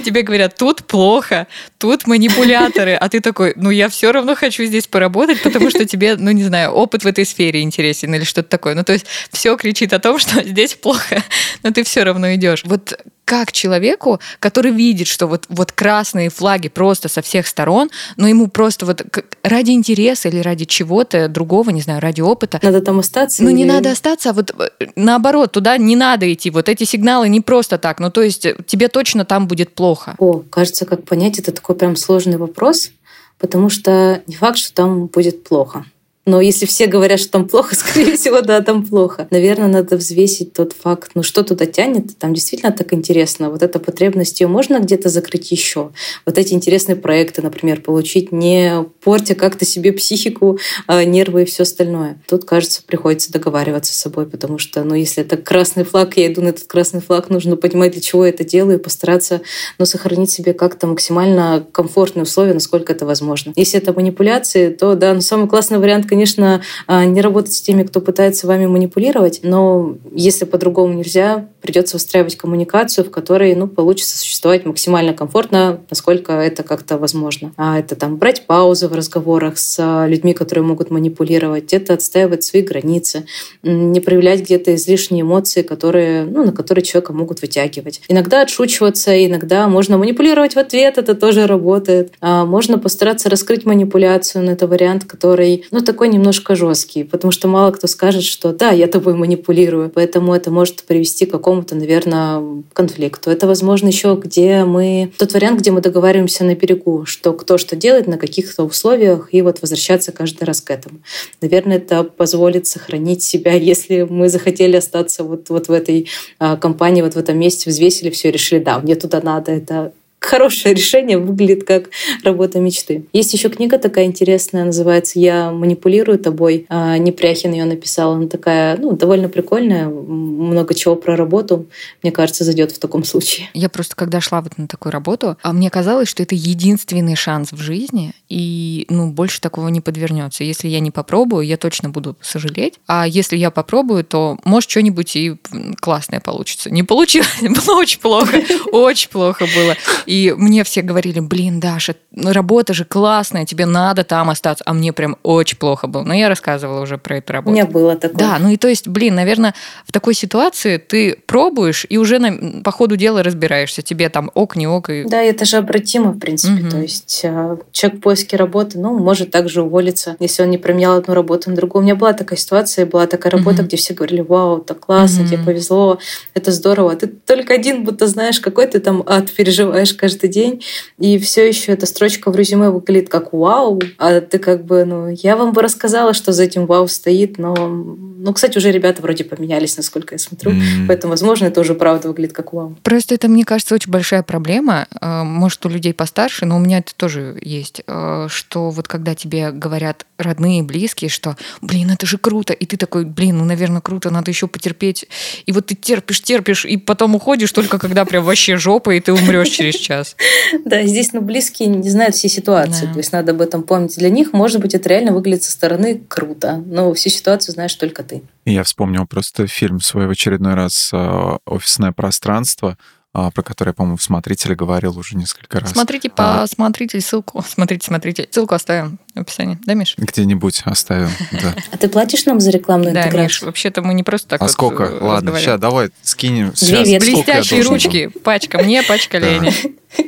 [0.06, 1.48] тебе говорят, тут плохо,
[1.78, 6.16] тут манипуляторы, а ты такой, ну, я все равно хочу здесь поработать, потому что тебе,
[6.16, 8.76] ну, не знаю, опыт в этой сфере интересен или что-то такое.
[8.76, 11.24] Ну, то есть все кричит о том, что здесь плохо,
[11.64, 12.64] но ты все равно идешь.
[12.66, 13.00] Вот
[13.32, 18.50] как человеку, который видит, что вот, вот красные флаги просто со всех сторон, но ему
[18.50, 19.06] просто вот
[19.42, 22.60] ради интереса или ради чего-то другого, не знаю, ради опыта.
[22.62, 23.42] Надо там остаться?
[23.42, 23.60] Ну, или...
[23.60, 26.50] не надо остаться, а вот э, наоборот, туда не надо идти.
[26.50, 28.02] Вот эти сигналы не просто так.
[28.02, 30.16] Ну, то есть э, тебе точно там будет плохо.
[30.18, 32.92] О, кажется, как понять, это такой прям сложный вопрос,
[33.40, 35.86] потому что не факт, что там будет плохо.
[36.26, 39.28] Но если все говорят, что там плохо, скорее всего, да, там плохо.
[39.32, 43.50] Наверное, надо взвесить тот факт, ну что туда тянет, там действительно так интересно.
[43.50, 45.92] Вот эта потребность, ее можно где-то закрыть еще.
[46.26, 51.64] Вот эти интересные проекты, например, получить, не портя как-то себе психику, а нервы и все
[51.64, 52.22] остальное.
[52.28, 56.42] Тут, кажется, приходится договариваться с собой, потому что, ну, если это красный флаг, я иду
[56.42, 59.42] на этот красный флаг, нужно понимать, для чего я это делаю, и постараться,
[59.80, 63.54] ну, сохранить себе как-то максимально комфортные условия, насколько это возможно.
[63.56, 67.84] Если это манипуляции, то, да, ну, самый классный вариант, конечно, а, не работать с теми,
[67.84, 74.18] кто пытается вами манипулировать, но если по-другому нельзя, придется выстраивать коммуникацию, в которой ну, получится
[74.18, 77.52] существовать максимально комфортно, насколько это как-то возможно.
[77.58, 82.44] А это там брать паузы в разговорах с а, людьми, которые могут манипулировать, это отстаивать
[82.44, 83.26] свои границы,
[83.64, 88.02] не проявлять где-то излишние эмоции, которые, ну, на которые человека могут вытягивать.
[88.08, 92.14] Иногда отшучиваться, иногда можно манипулировать в ответ, это тоже работает.
[92.22, 97.48] А можно постараться раскрыть манипуляцию, но это вариант, который, ну, такой немножко жесткий, потому что
[97.48, 102.64] мало кто скажет, что да, я тобой манипулирую, поэтому это может привести к какому-то, наверное,
[102.72, 103.30] конфликту.
[103.30, 105.12] Это, возможно, еще где мы...
[105.18, 109.42] Тот вариант, где мы договариваемся на берегу, что кто что делает, на каких-то условиях, и
[109.42, 111.00] вот возвращаться каждый раз к этому.
[111.42, 116.08] Наверное, это позволит сохранить себя, если мы захотели остаться вот, вот в этой
[116.40, 120.76] а, компании, вот в этом месте, взвесили все решили, да, мне туда надо, это хорошее
[120.76, 121.90] решение выглядит как
[122.24, 123.06] работа мечты.
[123.12, 126.66] Есть еще книга такая интересная, называется «Я манипулирую тобой».
[126.70, 128.14] А, Непряхин ее написал.
[128.14, 131.68] Она такая, ну, довольно прикольная, много чего про работу.
[132.04, 133.50] Мне кажется, зайдет в таком случае.
[133.54, 137.52] Я просто, когда шла вот на такую работу, а мне казалось, что это единственный шанс
[137.52, 140.44] в жизни, и, ну, больше такого не подвернется.
[140.44, 142.76] Если я не попробую, я точно буду сожалеть.
[142.88, 145.36] А если я попробую, то, может, что-нибудь и
[145.80, 146.70] классное получится.
[146.70, 148.42] Не получилось, было очень плохо.
[148.72, 149.76] Очень плохо было.
[150.12, 154.62] И мне все говорили, блин, Даша, ну, работа же классная, тебе надо там остаться.
[154.68, 156.04] А мне прям очень плохо было.
[156.04, 157.52] Но я рассказывала уже про эту работу.
[157.52, 158.18] У меня было такое.
[158.18, 159.54] Да, ну и то есть, блин, наверное,
[159.88, 163.84] в такой ситуации ты пробуешь и уже на, по ходу дела разбираешься.
[163.84, 164.90] Тебе там ок, не ок.
[164.90, 165.06] И...
[165.06, 166.64] Да, это же обратимо, в принципе.
[166.64, 166.70] Угу.
[166.70, 170.98] То есть э, человек в поиске работы, ну, может также уволиться, если он не променял
[170.98, 171.84] одну работу на другую.
[171.84, 173.68] У меня была такая ситуация, была такая работа, угу.
[173.68, 175.30] где все говорили, вау, так классно, угу.
[175.30, 176.00] тебе повезло,
[176.34, 176.98] это здорово.
[176.98, 180.64] Ты только один будто знаешь, какой ты там ад переживаешь каждый день,
[180.98, 185.10] и все еще эта строчка в резюме выглядит как вау, а ты как бы, ну,
[185.10, 189.24] я вам бы рассказала, что за этим вау стоит, но, ну, кстати, уже ребята вроде
[189.24, 190.88] поменялись, насколько я смотрю, mm.
[190.88, 192.76] поэтому, возможно, это уже правда выглядит как вау.
[192.82, 196.80] Просто это, мне кажется, очень большая проблема, э, может, у людей постарше, но у меня
[196.80, 202.18] это тоже есть, э, что вот когда тебе говорят родные, близкие, что, блин, это же
[202.18, 205.06] круто, и ты такой, блин, ну, наверное, круто, надо еще потерпеть,
[205.46, 209.14] и вот ты терпишь, терпишь, и потом уходишь только когда прям вообще жопа, и ты
[209.14, 209.91] умрешь через час.
[210.66, 212.86] Да, здесь, ну, близкие не знают все ситуации.
[212.86, 212.94] Да.
[212.94, 213.98] То есть надо об этом помнить.
[213.98, 218.04] Для них, может быть, это реально выглядит со стороны круто, но всю ситуацию знаешь только
[218.04, 218.22] ты.
[218.46, 222.78] Я вспомнил просто фильм свой в очередной раз э, «Офисное пространство»,
[223.14, 225.72] про который я, по-моему, в «Смотрителе» говорил уже несколько раз.
[225.72, 227.44] Смотрите, а, посмотрите ссылку.
[227.48, 228.28] Смотрите, смотрите.
[228.32, 229.60] Ссылку оставим в описании.
[229.66, 229.96] Да, Миш?
[229.98, 231.56] Где-нибудь оставим, да.
[231.72, 233.24] А ты платишь нам за рекламную да, интеграцию?
[233.24, 234.98] Миш, вообще-то мы не просто так А сколько?
[235.02, 236.54] Ладно, сейчас давай скинем.
[236.60, 238.08] Две Блестящие ручки.
[238.08, 239.54] Пачка мне, пачка Лене.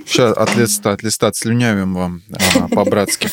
[0.06, 2.22] Сейчас от листа, от листа слюнявим вам
[2.56, 3.30] а, по-братски.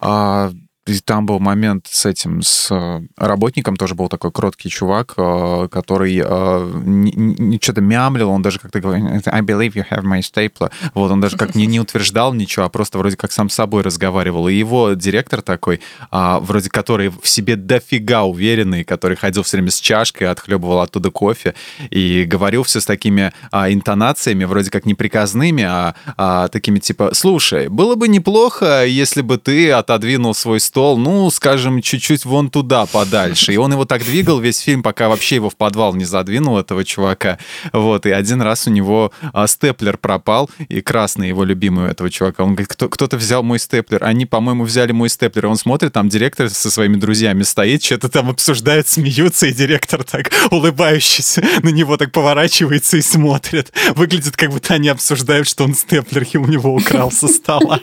[0.90, 5.68] И там был момент с этим, с э, работником, тоже был такой кроткий чувак, э,
[5.70, 10.72] который э, что-то мямлил, он даже как-то говорил, I believe you have my stapler.
[10.94, 13.82] Вот, он даже как не, не утверждал ничего, а просто вроде как сам с собой
[13.82, 14.48] разговаривал.
[14.48, 19.70] И его директор такой, а, вроде который в себе дофига уверенный, который ходил все время
[19.70, 21.54] с чашкой, отхлебывал оттуда кофе
[21.90, 27.10] и говорил все с такими а, интонациями, вроде как не приказными, а, а такими типа,
[27.14, 32.86] слушай, было бы неплохо, если бы ты отодвинул свой стол, ну, скажем, чуть-чуть вон туда,
[32.86, 33.52] подальше.
[33.52, 36.84] И он его так двигал весь фильм, пока вообще его в подвал не задвинул, этого
[36.84, 37.38] чувака.
[37.72, 42.10] Вот, и один раз у него а, степлер пропал, и красный его любимый у этого
[42.10, 42.44] чувака.
[42.44, 44.04] Он говорит, Кто, кто-то взял мой степлер.
[44.04, 45.46] Они, по-моему, взяли мой степлер.
[45.46, 50.04] И он смотрит, там директор со своими друзьями стоит, что-то там обсуждают, смеются, и директор
[50.04, 53.72] так, улыбающийся, на него так поворачивается и смотрит.
[53.94, 57.80] Выглядит, как будто они обсуждают, что он степлер у него украл со стола.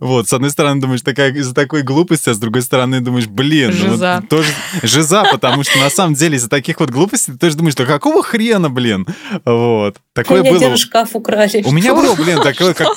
[0.00, 3.72] Вот, с одной стороны, думаешь, такая из-за такой глупости, а с другой стороны, думаешь, блин,
[3.72, 3.86] жиза.
[3.86, 7.56] Ну, вот, тоже жиза, потому что на самом деле из-за таких вот глупостей ты тоже
[7.56, 9.06] думаешь, да какого хрена, блин?
[9.44, 9.96] Вот.
[10.12, 10.76] Такое у было.
[10.76, 11.62] шкаф украли.
[11.64, 12.88] У меня было, блин, такое, как...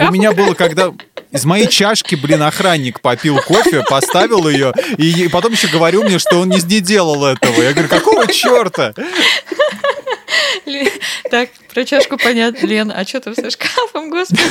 [0.00, 0.92] У меня было, когда
[1.30, 6.38] из моей чашки, блин, охранник попил кофе, поставил ее, и потом еще говорил мне, что
[6.38, 7.60] он не, не делал этого.
[7.60, 8.94] Я говорю, какого черта?
[11.30, 12.92] Так, про чашку понятно, Лен.
[12.94, 14.42] А что там со шкафом, господи?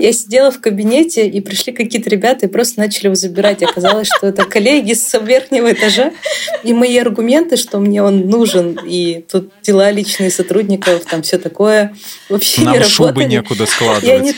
[0.00, 3.62] Я сидела в кабинете, и пришли какие-то ребята и просто начали его забирать.
[3.62, 6.12] Оказалось, что это коллеги с верхнего этажа.
[6.64, 11.94] И мои аргументы, что мне он нужен, и тут дела личные сотрудников, там все такое,
[12.28, 13.08] вообще Нам не работали.
[13.08, 14.34] шубы некуда складывать.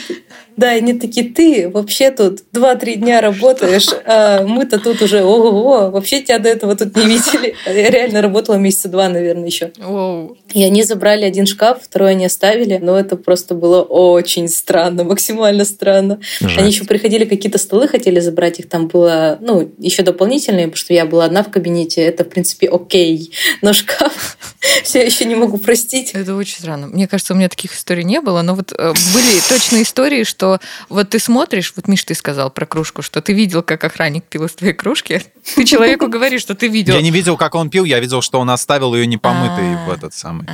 [0.59, 6.21] Да, они такие, ты вообще тут 2-3 дня работаешь, а мы-то тут уже, ого, вообще
[6.21, 7.55] тебя до этого тут не видели.
[7.65, 9.71] Я реально работала месяца два, наверное, еще.
[9.81, 10.37] Оу.
[10.53, 15.63] И они забрали один шкаф, второй они оставили, но это просто было очень странно, максимально
[15.63, 16.19] странно.
[16.41, 16.57] Жесть.
[16.57, 20.93] Они еще приходили, какие-то столы хотели забрать, их там было, ну, еще дополнительные, потому что
[20.93, 23.31] я была одна в кабинете, это, в принципе, окей.
[23.61, 24.37] Но шкаф
[24.83, 26.11] все еще не могу простить.
[26.11, 26.87] Это очень странно.
[26.87, 30.48] Мне кажется, у меня таких историй не было, но вот э, были точные истории, что
[30.89, 34.45] вот ты смотришь, вот Миш, ты сказал про кружку, что ты видел, как охранник пил
[34.45, 35.21] из твоей кружки.
[35.55, 36.93] Ты человеку говоришь, что ты видел.
[36.93, 40.13] Я не видел, как он пил, я видел, что он оставил ее непомытой в этот
[40.13, 40.47] самый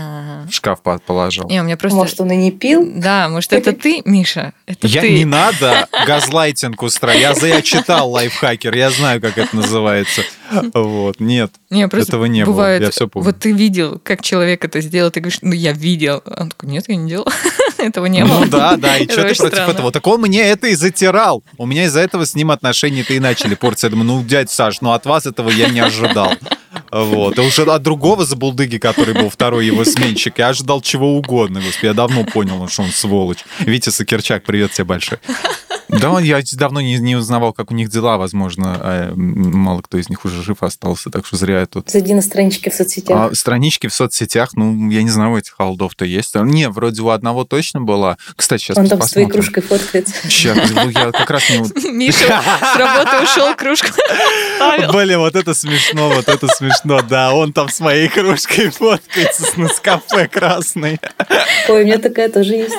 [0.45, 1.47] в шкаф положил.
[1.47, 1.95] Не, у меня просто...
[1.95, 2.91] Может, он и не пил?
[2.95, 4.53] Да, может, это ты, Миша?
[4.65, 5.13] Это я ты.
[5.13, 7.21] не надо газлайтинг устраивать.
[7.21, 10.21] Я, за, я читал лайфхакер, я знаю, как это называется.
[10.73, 12.87] Вот, нет, не, этого не бывает, было.
[12.87, 13.25] Я все помню.
[13.25, 16.21] Вот ты видел, как человек это сделал, ты говоришь, ну я видел.
[16.25, 17.27] Он такой, нет, я не делал.
[17.77, 18.39] этого не было.
[18.39, 19.91] Ну да, да, и что ты против этого?
[19.91, 21.43] Так он мне это и затирал.
[21.57, 23.87] У меня из-за этого с ним отношения-то и начали портиться.
[23.87, 26.33] Я думаю, ну, дядь Саш, ну от вас этого я не ожидал.
[27.03, 27.37] Вот.
[27.37, 31.59] И уже от другого забулдыги, который был второй его сменщик, я ожидал чего угодно.
[31.59, 33.43] Господи, я давно понял, что он сволочь.
[33.59, 35.19] Витя Сакерчак, привет тебе большой.
[35.87, 38.77] Да, я давно не, не узнавал, как у них дела, возможно.
[38.79, 41.89] А, мало кто из них уже жив остался, так что зря я тут.
[41.89, 43.31] Зайди на странички в соцсетях.
[43.31, 46.35] А, странички в соцсетях, ну, я не знаю, у этих холдов-то есть.
[46.35, 48.17] Не, вроде у одного точно была.
[48.35, 49.07] Кстати, сейчас Он там посмотрим.
[49.07, 50.13] с твоей кружкой фоткается.
[50.23, 51.91] Сейчас, ну, я как раз не...
[51.91, 52.41] Миша
[52.73, 53.87] с работы ушел, кружку
[54.91, 57.33] Блин, вот это смешно, вот это смешно, да.
[57.33, 60.99] Он там с моей кружкой фоткается с Нескафе красной.
[61.67, 62.75] Ой, у меня такая тоже есть.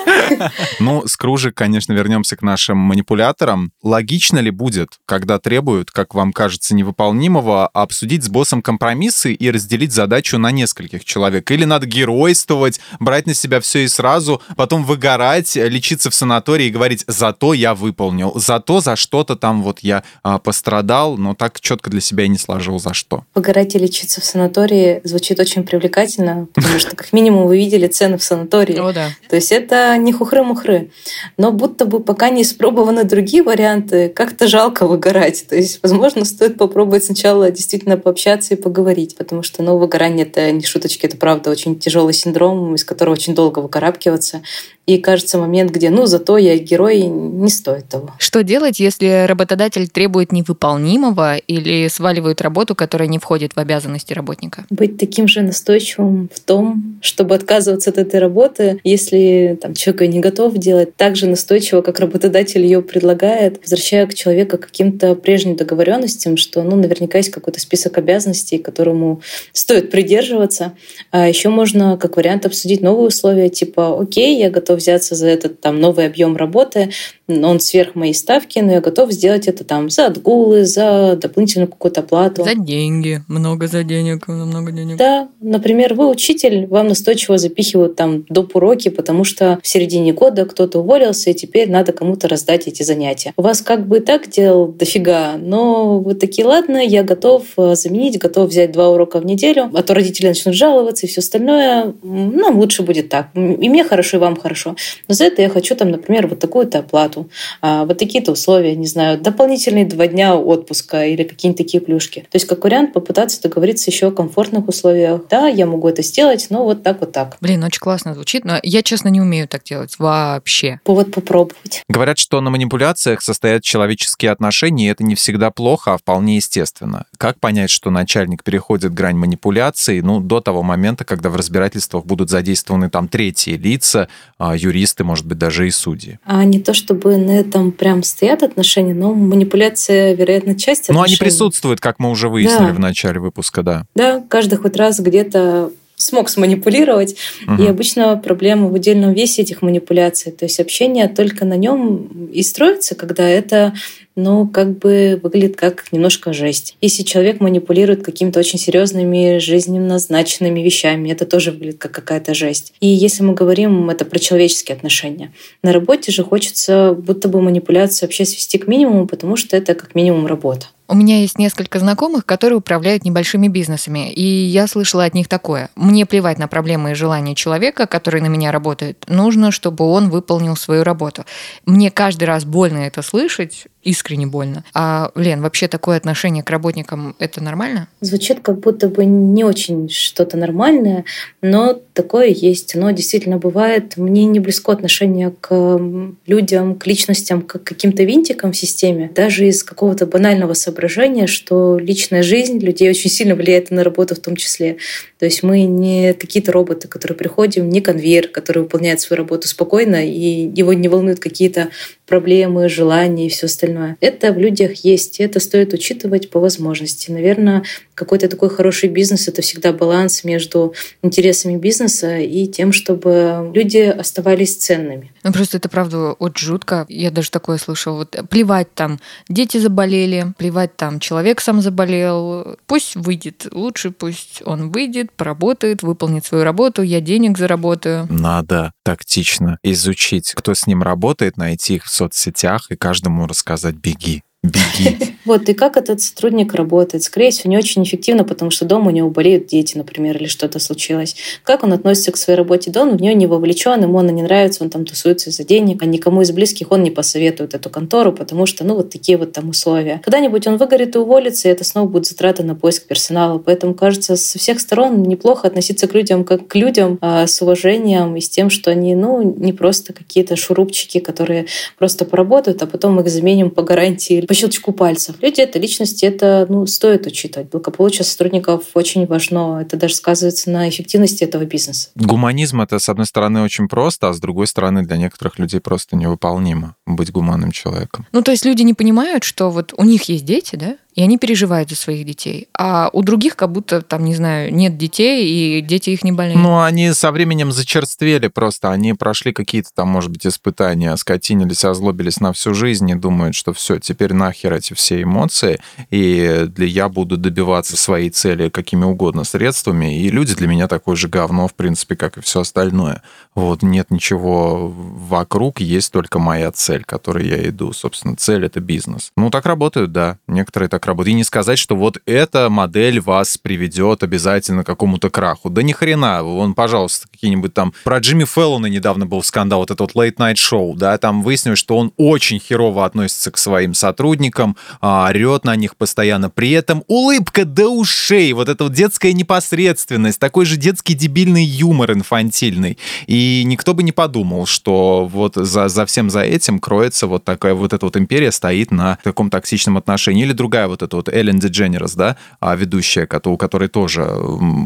[0.79, 3.73] Ну, с кружек, конечно, вернемся к нашим манипуляторам.
[3.83, 9.93] Логично ли будет, когда требуют, как вам кажется, невыполнимого, обсудить с боссом компромиссы и разделить
[9.93, 11.51] задачу на нескольких человек?
[11.51, 16.71] Или надо геройствовать, брать на себя все и сразу, потом выгорать, лечиться в санатории и
[16.71, 21.91] говорить, зато я выполнил, зато за что-то там вот я а, пострадал, но так четко
[21.91, 23.25] для себя и не сложил за что.
[23.35, 28.19] Выгорать и лечиться в санатории звучит очень привлекательно, потому что как минимум вы видели цены
[28.19, 28.79] в санатории.
[28.79, 29.11] О, да.
[29.29, 30.91] То есть это не хухры-мухры.
[31.37, 35.47] Но будто бы пока не испробованы другие варианты, как-то жалко выгорать.
[35.49, 40.51] То есть, возможно, стоит попробовать сначала действительно пообщаться и поговорить, потому что ну, выгорание— это
[40.51, 44.43] не шуточки, это правда очень тяжелый синдром, из которого очень долго выкарабкиваться.
[44.87, 48.13] И кажется момент, где, ну, зато я герой, не стоит того.
[48.19, 54.65] Что делать, если работодатель требует невыполнимого или сваливает работу, которая не входит в обязанности работника?
[54.71, 60.21] Быть таким же настойчивым в том, чтобы отказываться от этой работы, если там, человек не
[60.21, 66.37] готов делать, так же настойчиво, как работодатель ее предлагает, возвращая к человеку каким-то прежним договоренностям,
[66.37, 69.21] что ну, наверняка есть какой-то список обязанностей, которому
[69.53, 70.75] стоит придерживаться.
[71.11, 75.61] А еще можно, как вариант, обсудить новые условия, типа, окей, я готов взяться за этот
[75.61, 76.91] там новый объем работы,
[77.29, 82.03] он сверх моей ставки, но я готов сделать это там за отгулы, за дополнительную какую-то
[82.03, 82.45] плату.
[82.45, 84.97] За деньги, много за денег, много денег.
[84.97, 88.57] Да, например, вы учитель, вам настойчиво запихивают там доп.
[88.57, 93.33] уроки, потому что в середине года кто-то уволился, и теперь надо кому-то раздать эти занятия.
[93.37, 97.75] У вас как бы и так дел дофига, но вы такие, ладно, я готов э,
[97.75, 101.95] заменить, готов взять два урока в неделю, а то родители начнут жаловаться и все остальное.
[102.03, 103.29] Нам лучше будет так.
[103.35, 104.66] И мне хорошо, и вам хорошо.
[105.09, 107.29] Но за это я хочу там, например, вот такую-то оплату,
[107.61, 112.21] а, вот такие-то условия, не знаю, дополнительные два дня отпуска или какие-нибудь такие плюшки.
[112.23, 115.23] То есть как вариант попытаться договориться еще о комфортных условиях.
[115.29, 117.37] Да, я могу это сделать, но вот так вот так.
[117.41, 120.81] Блин, очень классно звучит, но я, честно, не умею так делать вообще.
[120.85, 121.83] Повод попробовать.
[121.89, 127.07] Говорят, что на манипуляциях состоят человеческие отношения, и это не всегда плохо, а вполне естественно.
[127.19, 132.31] Как понять, что начальник переходит грань манипуляции, ну, до того момента, когда в разбирательствах будут
[132.31, 136.19] задействованы там третьи лица, а, юристы, может быть, даже и судьи?
[136.25, 140.99] А не то, чтобы на этом прям стоят отношения, но манипуляция, вероятно, часть отношений.
[140.99, 142.75] Ну, они присутствуют, как мы уже выяснили да.
[142.75, 143.87] в начале выпуска, да.
[143.95, 147.17] Да, каждый хоть раз где-то смог сманипулировать.
[147.47, 147.63] Угу.
[147.63, 150.31] И обычно проблема в удельном весе этих манипуляций.
[150.33, 153.75] То есть общение только на нем и строится, когда это
[154.17, 156.77] ну, как бы выглядит как немножко жесть.
[156.81, 162.73] Если человек манипулирует какими-то очень серьезными жизненно назначенными вещами, это тоже выглядит как какая-то жесть.
[162.81, 168.09] И если мы говорим это про человеческие отношения, на работе же хочется будто бы манипуляцию
[168.09, 170.67] вообще свести к минимуму, потому что это как минимум работа.
[170.89, 175.69] У меня есть несколько знакомых, которые управляют небольшими бизнесами, и я слышала от них такое.
[175.75, 179.05] Мне плевать на проблемы и желания человека, который на меня работает.
[179.09, 181.25] Нужно, чтобы он выполнил свою работу.
[181.65, 184.65] Мне каждый раз больно это слышать, искренне больно.
[184.75, 187.89] А, Лен, вообще такое отношение к работникам— это нормально?
[188.01, 191.05] Звучит как будто бы не очень что-то нормальное,
[191.41, 192.75] но такое есть.
[192.75, 193.97] Но действительно бывает.
[193.97, 195.81] Мне не близко отношение к
[196.27, 199.11] людям, к личностям, к каким-то винтикам в системе.
[199.15, 204.19] Даже из какого-то банального соображения, что личная жизнь людей очень сильно влияет на работу в
[204.19, 204.77] том числе.
[205.19, 210.07] То есть мы не какие-то роботы, которые приходим, не конвейер, который выполняет свою работу спокойно,
[210.07, 211.71] и его не волнуют какие-то
[212.07, 213.97] проблемы, желания и все остальное.
[214.01, 217.11] Это в людях есть, и это стоит учитывать по возможности.
[217.11, 217.65] Наверное,
[217.95, 224.57] какой-то такой хороший бизнес— это всегда баланс между интересами бизнеса и тем, чтобы люди оставались
[224.57, 225.13] ценными.
[225.25, 226.87] Ну, просто это, правда, очень жутко.
[226.89, 227.99] Я даже такое слышала.
[227.99, 232.57] Вот плевать там, дети заболели, плевать там, человек сам заболел.
[232.67, 233.47] Пусть выйдет.
[233.51, 238.07] Лучше пусть он выйдет, поработает, выполнит свою работу, я денег заработаю.
[238.11, 244.23] Надо тактично изучить, кто с ним работает, найти их в соцсетях и каждому рассказать «беги».
[244.47, 244.97] Беги.
[245.27, 247.03] Вот, и как этот сотрудник работает?
[247.03, 250.61] Скорее всего, не очень эффективно, потому что дома у него болеют дети, например, или что-то
[250.61, 251.17] случилось.
[251.43, 252.93] Как он относится к своей работе дома?
[252.93, 256.23] В нее не вовлечен, ему она не нравится, он там тусуется из-за денег, а никому
[256.23, 260.01] из близких он не посоветует эту контору, потому что, ну, вот такие вот там условия.
[260.05, 263.39] Когда-нибудь он выгорит и уволится, и это снова будет затраты на поиск персонала.
[263.39, 268.15] Поэтому, кажется, со всех сторон неплохо относиться к людям как к людям а, с уважением
[268.17, 271.47] и с тем, что они, ну, не просто какие-то шурупчики, которые
[271.79, 275.17] просто поработают, а потом их заменим по гарантии щелчку пальцев.
[275.21, 277.51] Люди— это личности, это ну, стоит учитывать.
[277.51, 279.61] Благополучие сотрудников очень важно.
[279.61, 281.91] Это даже сказывается на эффективности этого бизнеса.
[281.95, 285.97] Гуманизм— это, с одной стороны, очень просто, а с другой стороны, для некоторых людей просто
[285.97, 288.07] невыполнимо быть гуманным человеком.
[288.13, 291.19] Ну, то есть люди не понимают, что вот у них есть дети, да, и они
[291.19, 292.49] переживают за своих детей.
[292.59, 296.41] А у других как будто, там, не знаю, нет детей, и дети их не болеют.
[296.41, 298.73] Ну, они со временем зачерствели просто.
[298.73, 303.53] Они прошли какие-то там, может быть, испытания, скотинились, озлобились на всю жизнь и думают, что
[303.53, 309.25] все, теперь нахер эти все эмоции, и для я буду добиваться своей цели какими угодно
[309.25, 313.03] средствами, и люди для меня такое же говно, в принципе, как и все остальное.
[313.35, 317.75] Вот нет ничего вокруг, есть только моя цель, к которой я иду.
[317.75, 319.13] Собственно, цель— это бизнес.
[319.15, 320.17] Ну, так работают, да.
[320.27, 321.13] Некоторые так работать.
[321.13, 325.51] И не сказать, что вот эта модель вас приведет обязательно к какому-то краху.
[325.51, 326.23] Да ни хрена.
[326.23, 327.73] Вон, пожалуйста, какие-нибудь там...
[327.85, 331.77] Про Джимми Феллона недавно был скандал, вот этот late night show, да, там выяснилось, что
[331.77, 336.31] он очень херово относится к своим сотрудникам, а, орет на них постоянно.
[336.31, 341.93] При этом улыбка до ушей, вот эта вот детская непосредственность, такой же детский дебильный юмор
[341.93, 342.79] инфантильный.
[343.07, 347.55] И никто бы не подумал, что вот за, за всем за этим кроется вот такая
[347.55, 350.25] вот эта вот империя стоит на таком токсичном отношении.
[350.25, 354.05] Или другая вот вот эта вот Эллен Дедженерс, да, а ведущая, у которой тоже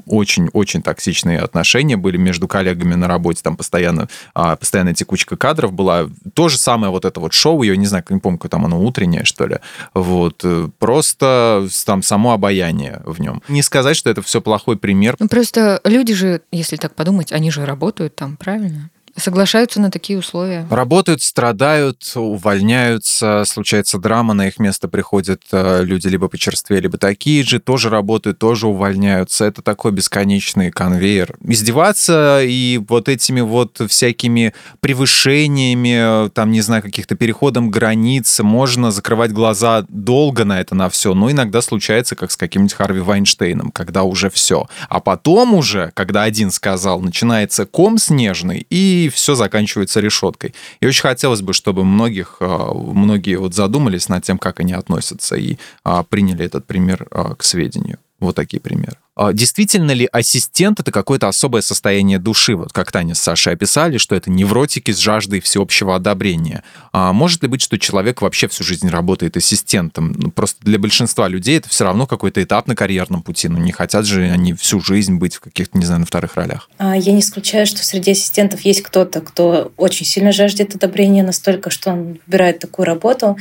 [0.07, 6.09] очень-очень токсичные отношения были между коллегами на работе, там постоянно, а, постоянная текучка кадров была.
[6.35, 8.81] То же самое вот это вот шоу, я не знаю, не помню, какое там оно
[8.81, 9.59] утреннее, что ли.
[9.95, 10.41] Вот.
[10.45, 13.43] Э, просто там само обаяние в нем.
[13.49, 15.17] Не сказать, что это все плохой пример.
[15.19, 18.91] Ну, просто люди же, если так подумать, они же работают там, правильно?
[19.17, 20.67] Соглашаются на такие условия.
[20.71, 27.43] Работают, страдают, увольняются, случается драма, на их место приходят э, люди либо почерствее, либо такие
[27.43, 29.45] же, тоже работают, тоже увольняются.
[29.45, 31.37] Это такой бесконечный конвейер.
[31.43, 39.33] Издеваться и вот этими вот всякими превышениями, там, не знаю, каких-то переходом границ, можно закрывать
[39.33, 44.05] глаза долго на это, на все, но иногда случается, как с каким-нибудь Харви Вайнштейном, когда
[44.05, 44.67] уже все.
[44.89, 50.55] А потом уже, когда один сказал, начинается ком снежный, и все заканчивается решеткой.
[50.81, 55.37] И очень хотелось бы, чтобы многих, а, многие вот задумались над тем, как они относятся,
[55.37, 57.99] и а, приняли этот пример а, к сведению.
[58.21, 58.97] Вот такие примеры.
[59.17, 62.57] А действительно ли ассистент это какое-то особое состояние души?
[62.57, 66.65] Вот как Таня с Сашей описали, что это невротики с жаждой всеобщего одобрения.
[66.93, 70.13] А может ли быть, что человек вообще всю жизнь работает ассистентом?
[70.17, 73.49] Ну, просто для большинства людей это все равно какой-то этап на карьерном пути.
[73.49, 76.71] Ну, не хотят же они всю жизнь быть в каких-то, не знаю, на вторых ролях.
[76.79, 81.69] А, я не исключаю, что среди ассистентов есть кто-то, кто очень сильно жаждет одобрения настолько,
[81.69, 83.37] что он выбирает такую работу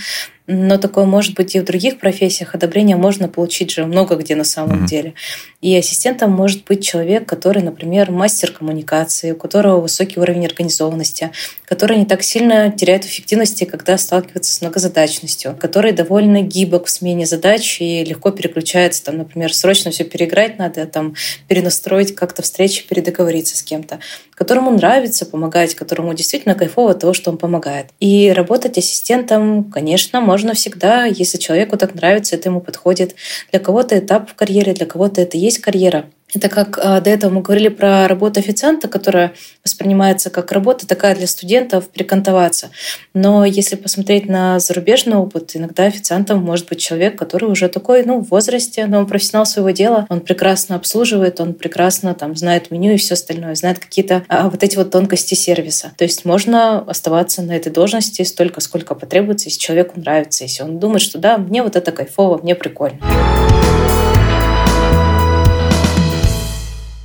[0.52, 2.56] но такое может быть и в других профессиях.
[2.56, 4.88] Одобрение можно получить же много где на самом mm-hmm.
[4.88, 5.14] деле.
[5.62, 11.30] И ассистентом может быть человек, который, например, мастер коммуникации, у которого высокий уровень организованности,
[11.66, 17.28] который не так сильно теряет эффективности, когда сталкивается с многозадачностью, который довольно гибок в смене
[17.28, 21.14] задач и легко переключается, там, например, срочно все переиграть надо, там,
[21.48, 24.00] перенастроить как-то встречи, передоговориться с кем-то,
[24.40, 27.88] которому нравится помогать, которому действительно кайфово того, что он помогает.
[28.00, 33.16] И работать ассистентом, конечно, можно всегда, если человеку так нравится, это ему подходит.
[33.52, 36.06] Для кого-то этап в карьере, для кого-то это есть карьера.
[36.34, 41.16] Это как а, до этого мы говорили про работу официанта, которая воспринимается как работа такая
[41.16, 42.70] для студентов, прикантоваться.
[43.14, 48.20] Но если посмотреть на зарубежный опыт, иногда официантом может быть человек, который уже такой, ну,
[48.20, 52.94] в возрасте, но он профессионал своего дела, он прекрасно обслуживает, он прекрасно там знает меню
[52.94, 55.94] и все остальное, знает какие-то а, вот эти вот тонкости сервиса.
[55.98, 60.80] То есть можно оставаться на этой должности столько, сколько потребуется, если человеку нравится, если он
[60.80, 63.00] думает, что да, мне вот это кайфово, мне прикольно.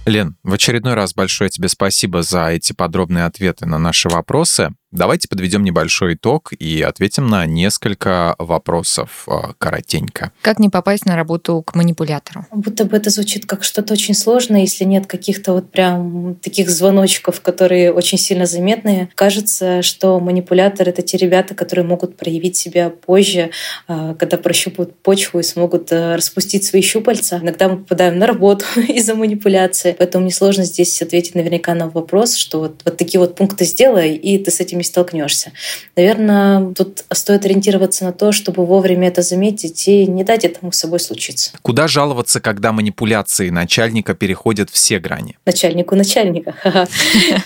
[0.07, 4.71] Лен, в очередной раз большое тебе спасибо за эти подробные ответы на наши вопросы.
[4.95, 10.31] Давайте подведем небольшой итог и ответим на несколько вопросов а, коротенько.
[10.41, 12.47] Как не попасть на работу к манипулятору?
[12.53, 17.41] Будто бы это звучит как что-то очень сложное, если нет каких-то вот прям таких звоночков,
[17.41, 19.09] которые очень сильно заметные.
[19.17, 23.51] Кажется, что манипулятор— это те ребята, которые могут проявить себя позже,
[23.89, 27.41] а, когда прощупают почву и смогут а, распустить свои щупальца.
[27.43, 29.97] Иногда мы попадаем на работу из-за манипуляции.
[29.99, 34.15] Поэтому мне сложно здесь ответить наверняка на вопрос, что вот, вот такие вот пункты сделай,
[34.15, 35.53] и ты с этими столкнешься.
[35.97, 40.79] Наверное, тут стоит ориентироваться на то, чтобы вовремя это заметить и не дать этому с
[40.79, 41.53] собой случиться.
[41.63, 45.39] Куда жаловаться, когда манипуляции начальника переходят все грани?
[45.47, 46.55] Начальнику начальника.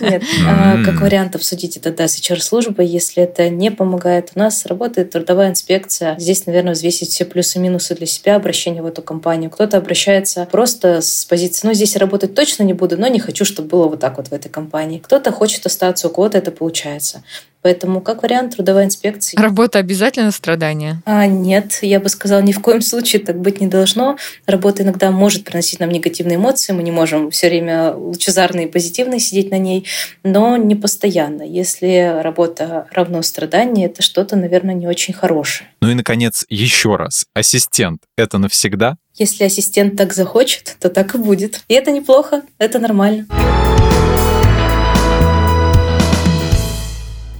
[0.00, 4.32] Нет, а, как вариант обсудить это да, с HR-службой, если это не помогает.
[4.34, 6.16] У нас работает трудовая инспекция.
[6.18, 9.50] Здесь, наверное, взвесить все плюсы и минусы для себя обращения в эту компанию.
[9.50, 13.68] Кто-то обращается просто с позиции, ну, здесь работать точно не буду, но не хочу, чтобы
[13.68, 14.98] было вот так вот в этой компании.
[14.98, 17.22] Кто-то хочет остаться, у кого-то это получается.
[17.62, 19.40] Поэтому, как вариант, трудовая инспекция.
[19.40, 21.02] Работа обязательно страдание?
[21.04, 24.16] А, нет, я бы сказала, ни в коем случае так быть не должно.
[24.46, 29.18] Работа иногда может приносить нам негативные эмоции, мы не можем все время лучезарные и позитивные
[29.18, 29.86] сидеть на ней,
[30.22, 31.42] но не постоянно.
[31.42, 35.68] Если работа равно страданию, это что-то, наверное, не очень хорошее.
[35.80, 37.26] Ну и, наконец, еще раз.
[37.34, 38.96] Ассистент— это навсегда?
[39.16, 41.62] Если ассистент так захочет, то так и будет.
[41.66, 43.26] И это неплохо, это нормально.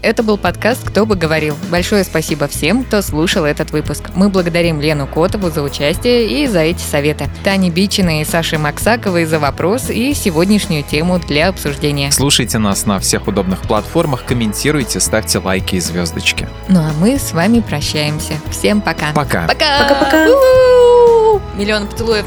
[0.09, 1.55] Это был подкаст «Кто бы говорил».
[1.71, 4.05] Большое спасибо всем, кто слушал этот выпуск.
[4.15, 7.29] Мы благодарим Лену Котову за участие и за эти советы.
[7.45, 12.11] Тане Бичиной и Саше Максаковой за вопрос и сегодняшнюю тему для обсуждения.
[12.11, 16.49] Слушайте нас на всех удобных платформах, комментируйте, ставьте лайки и звездочки.
[16.69, 18.33] Ну а мы с вами прощаемся.
[18.51, 19.13] Всем пока.
[19.13, 19.47] Пока.
[19.47, 19.89] Пока.
[19.89, 20.25] Пока-пока.
[21.55, 22.25] Миллион поцелуев.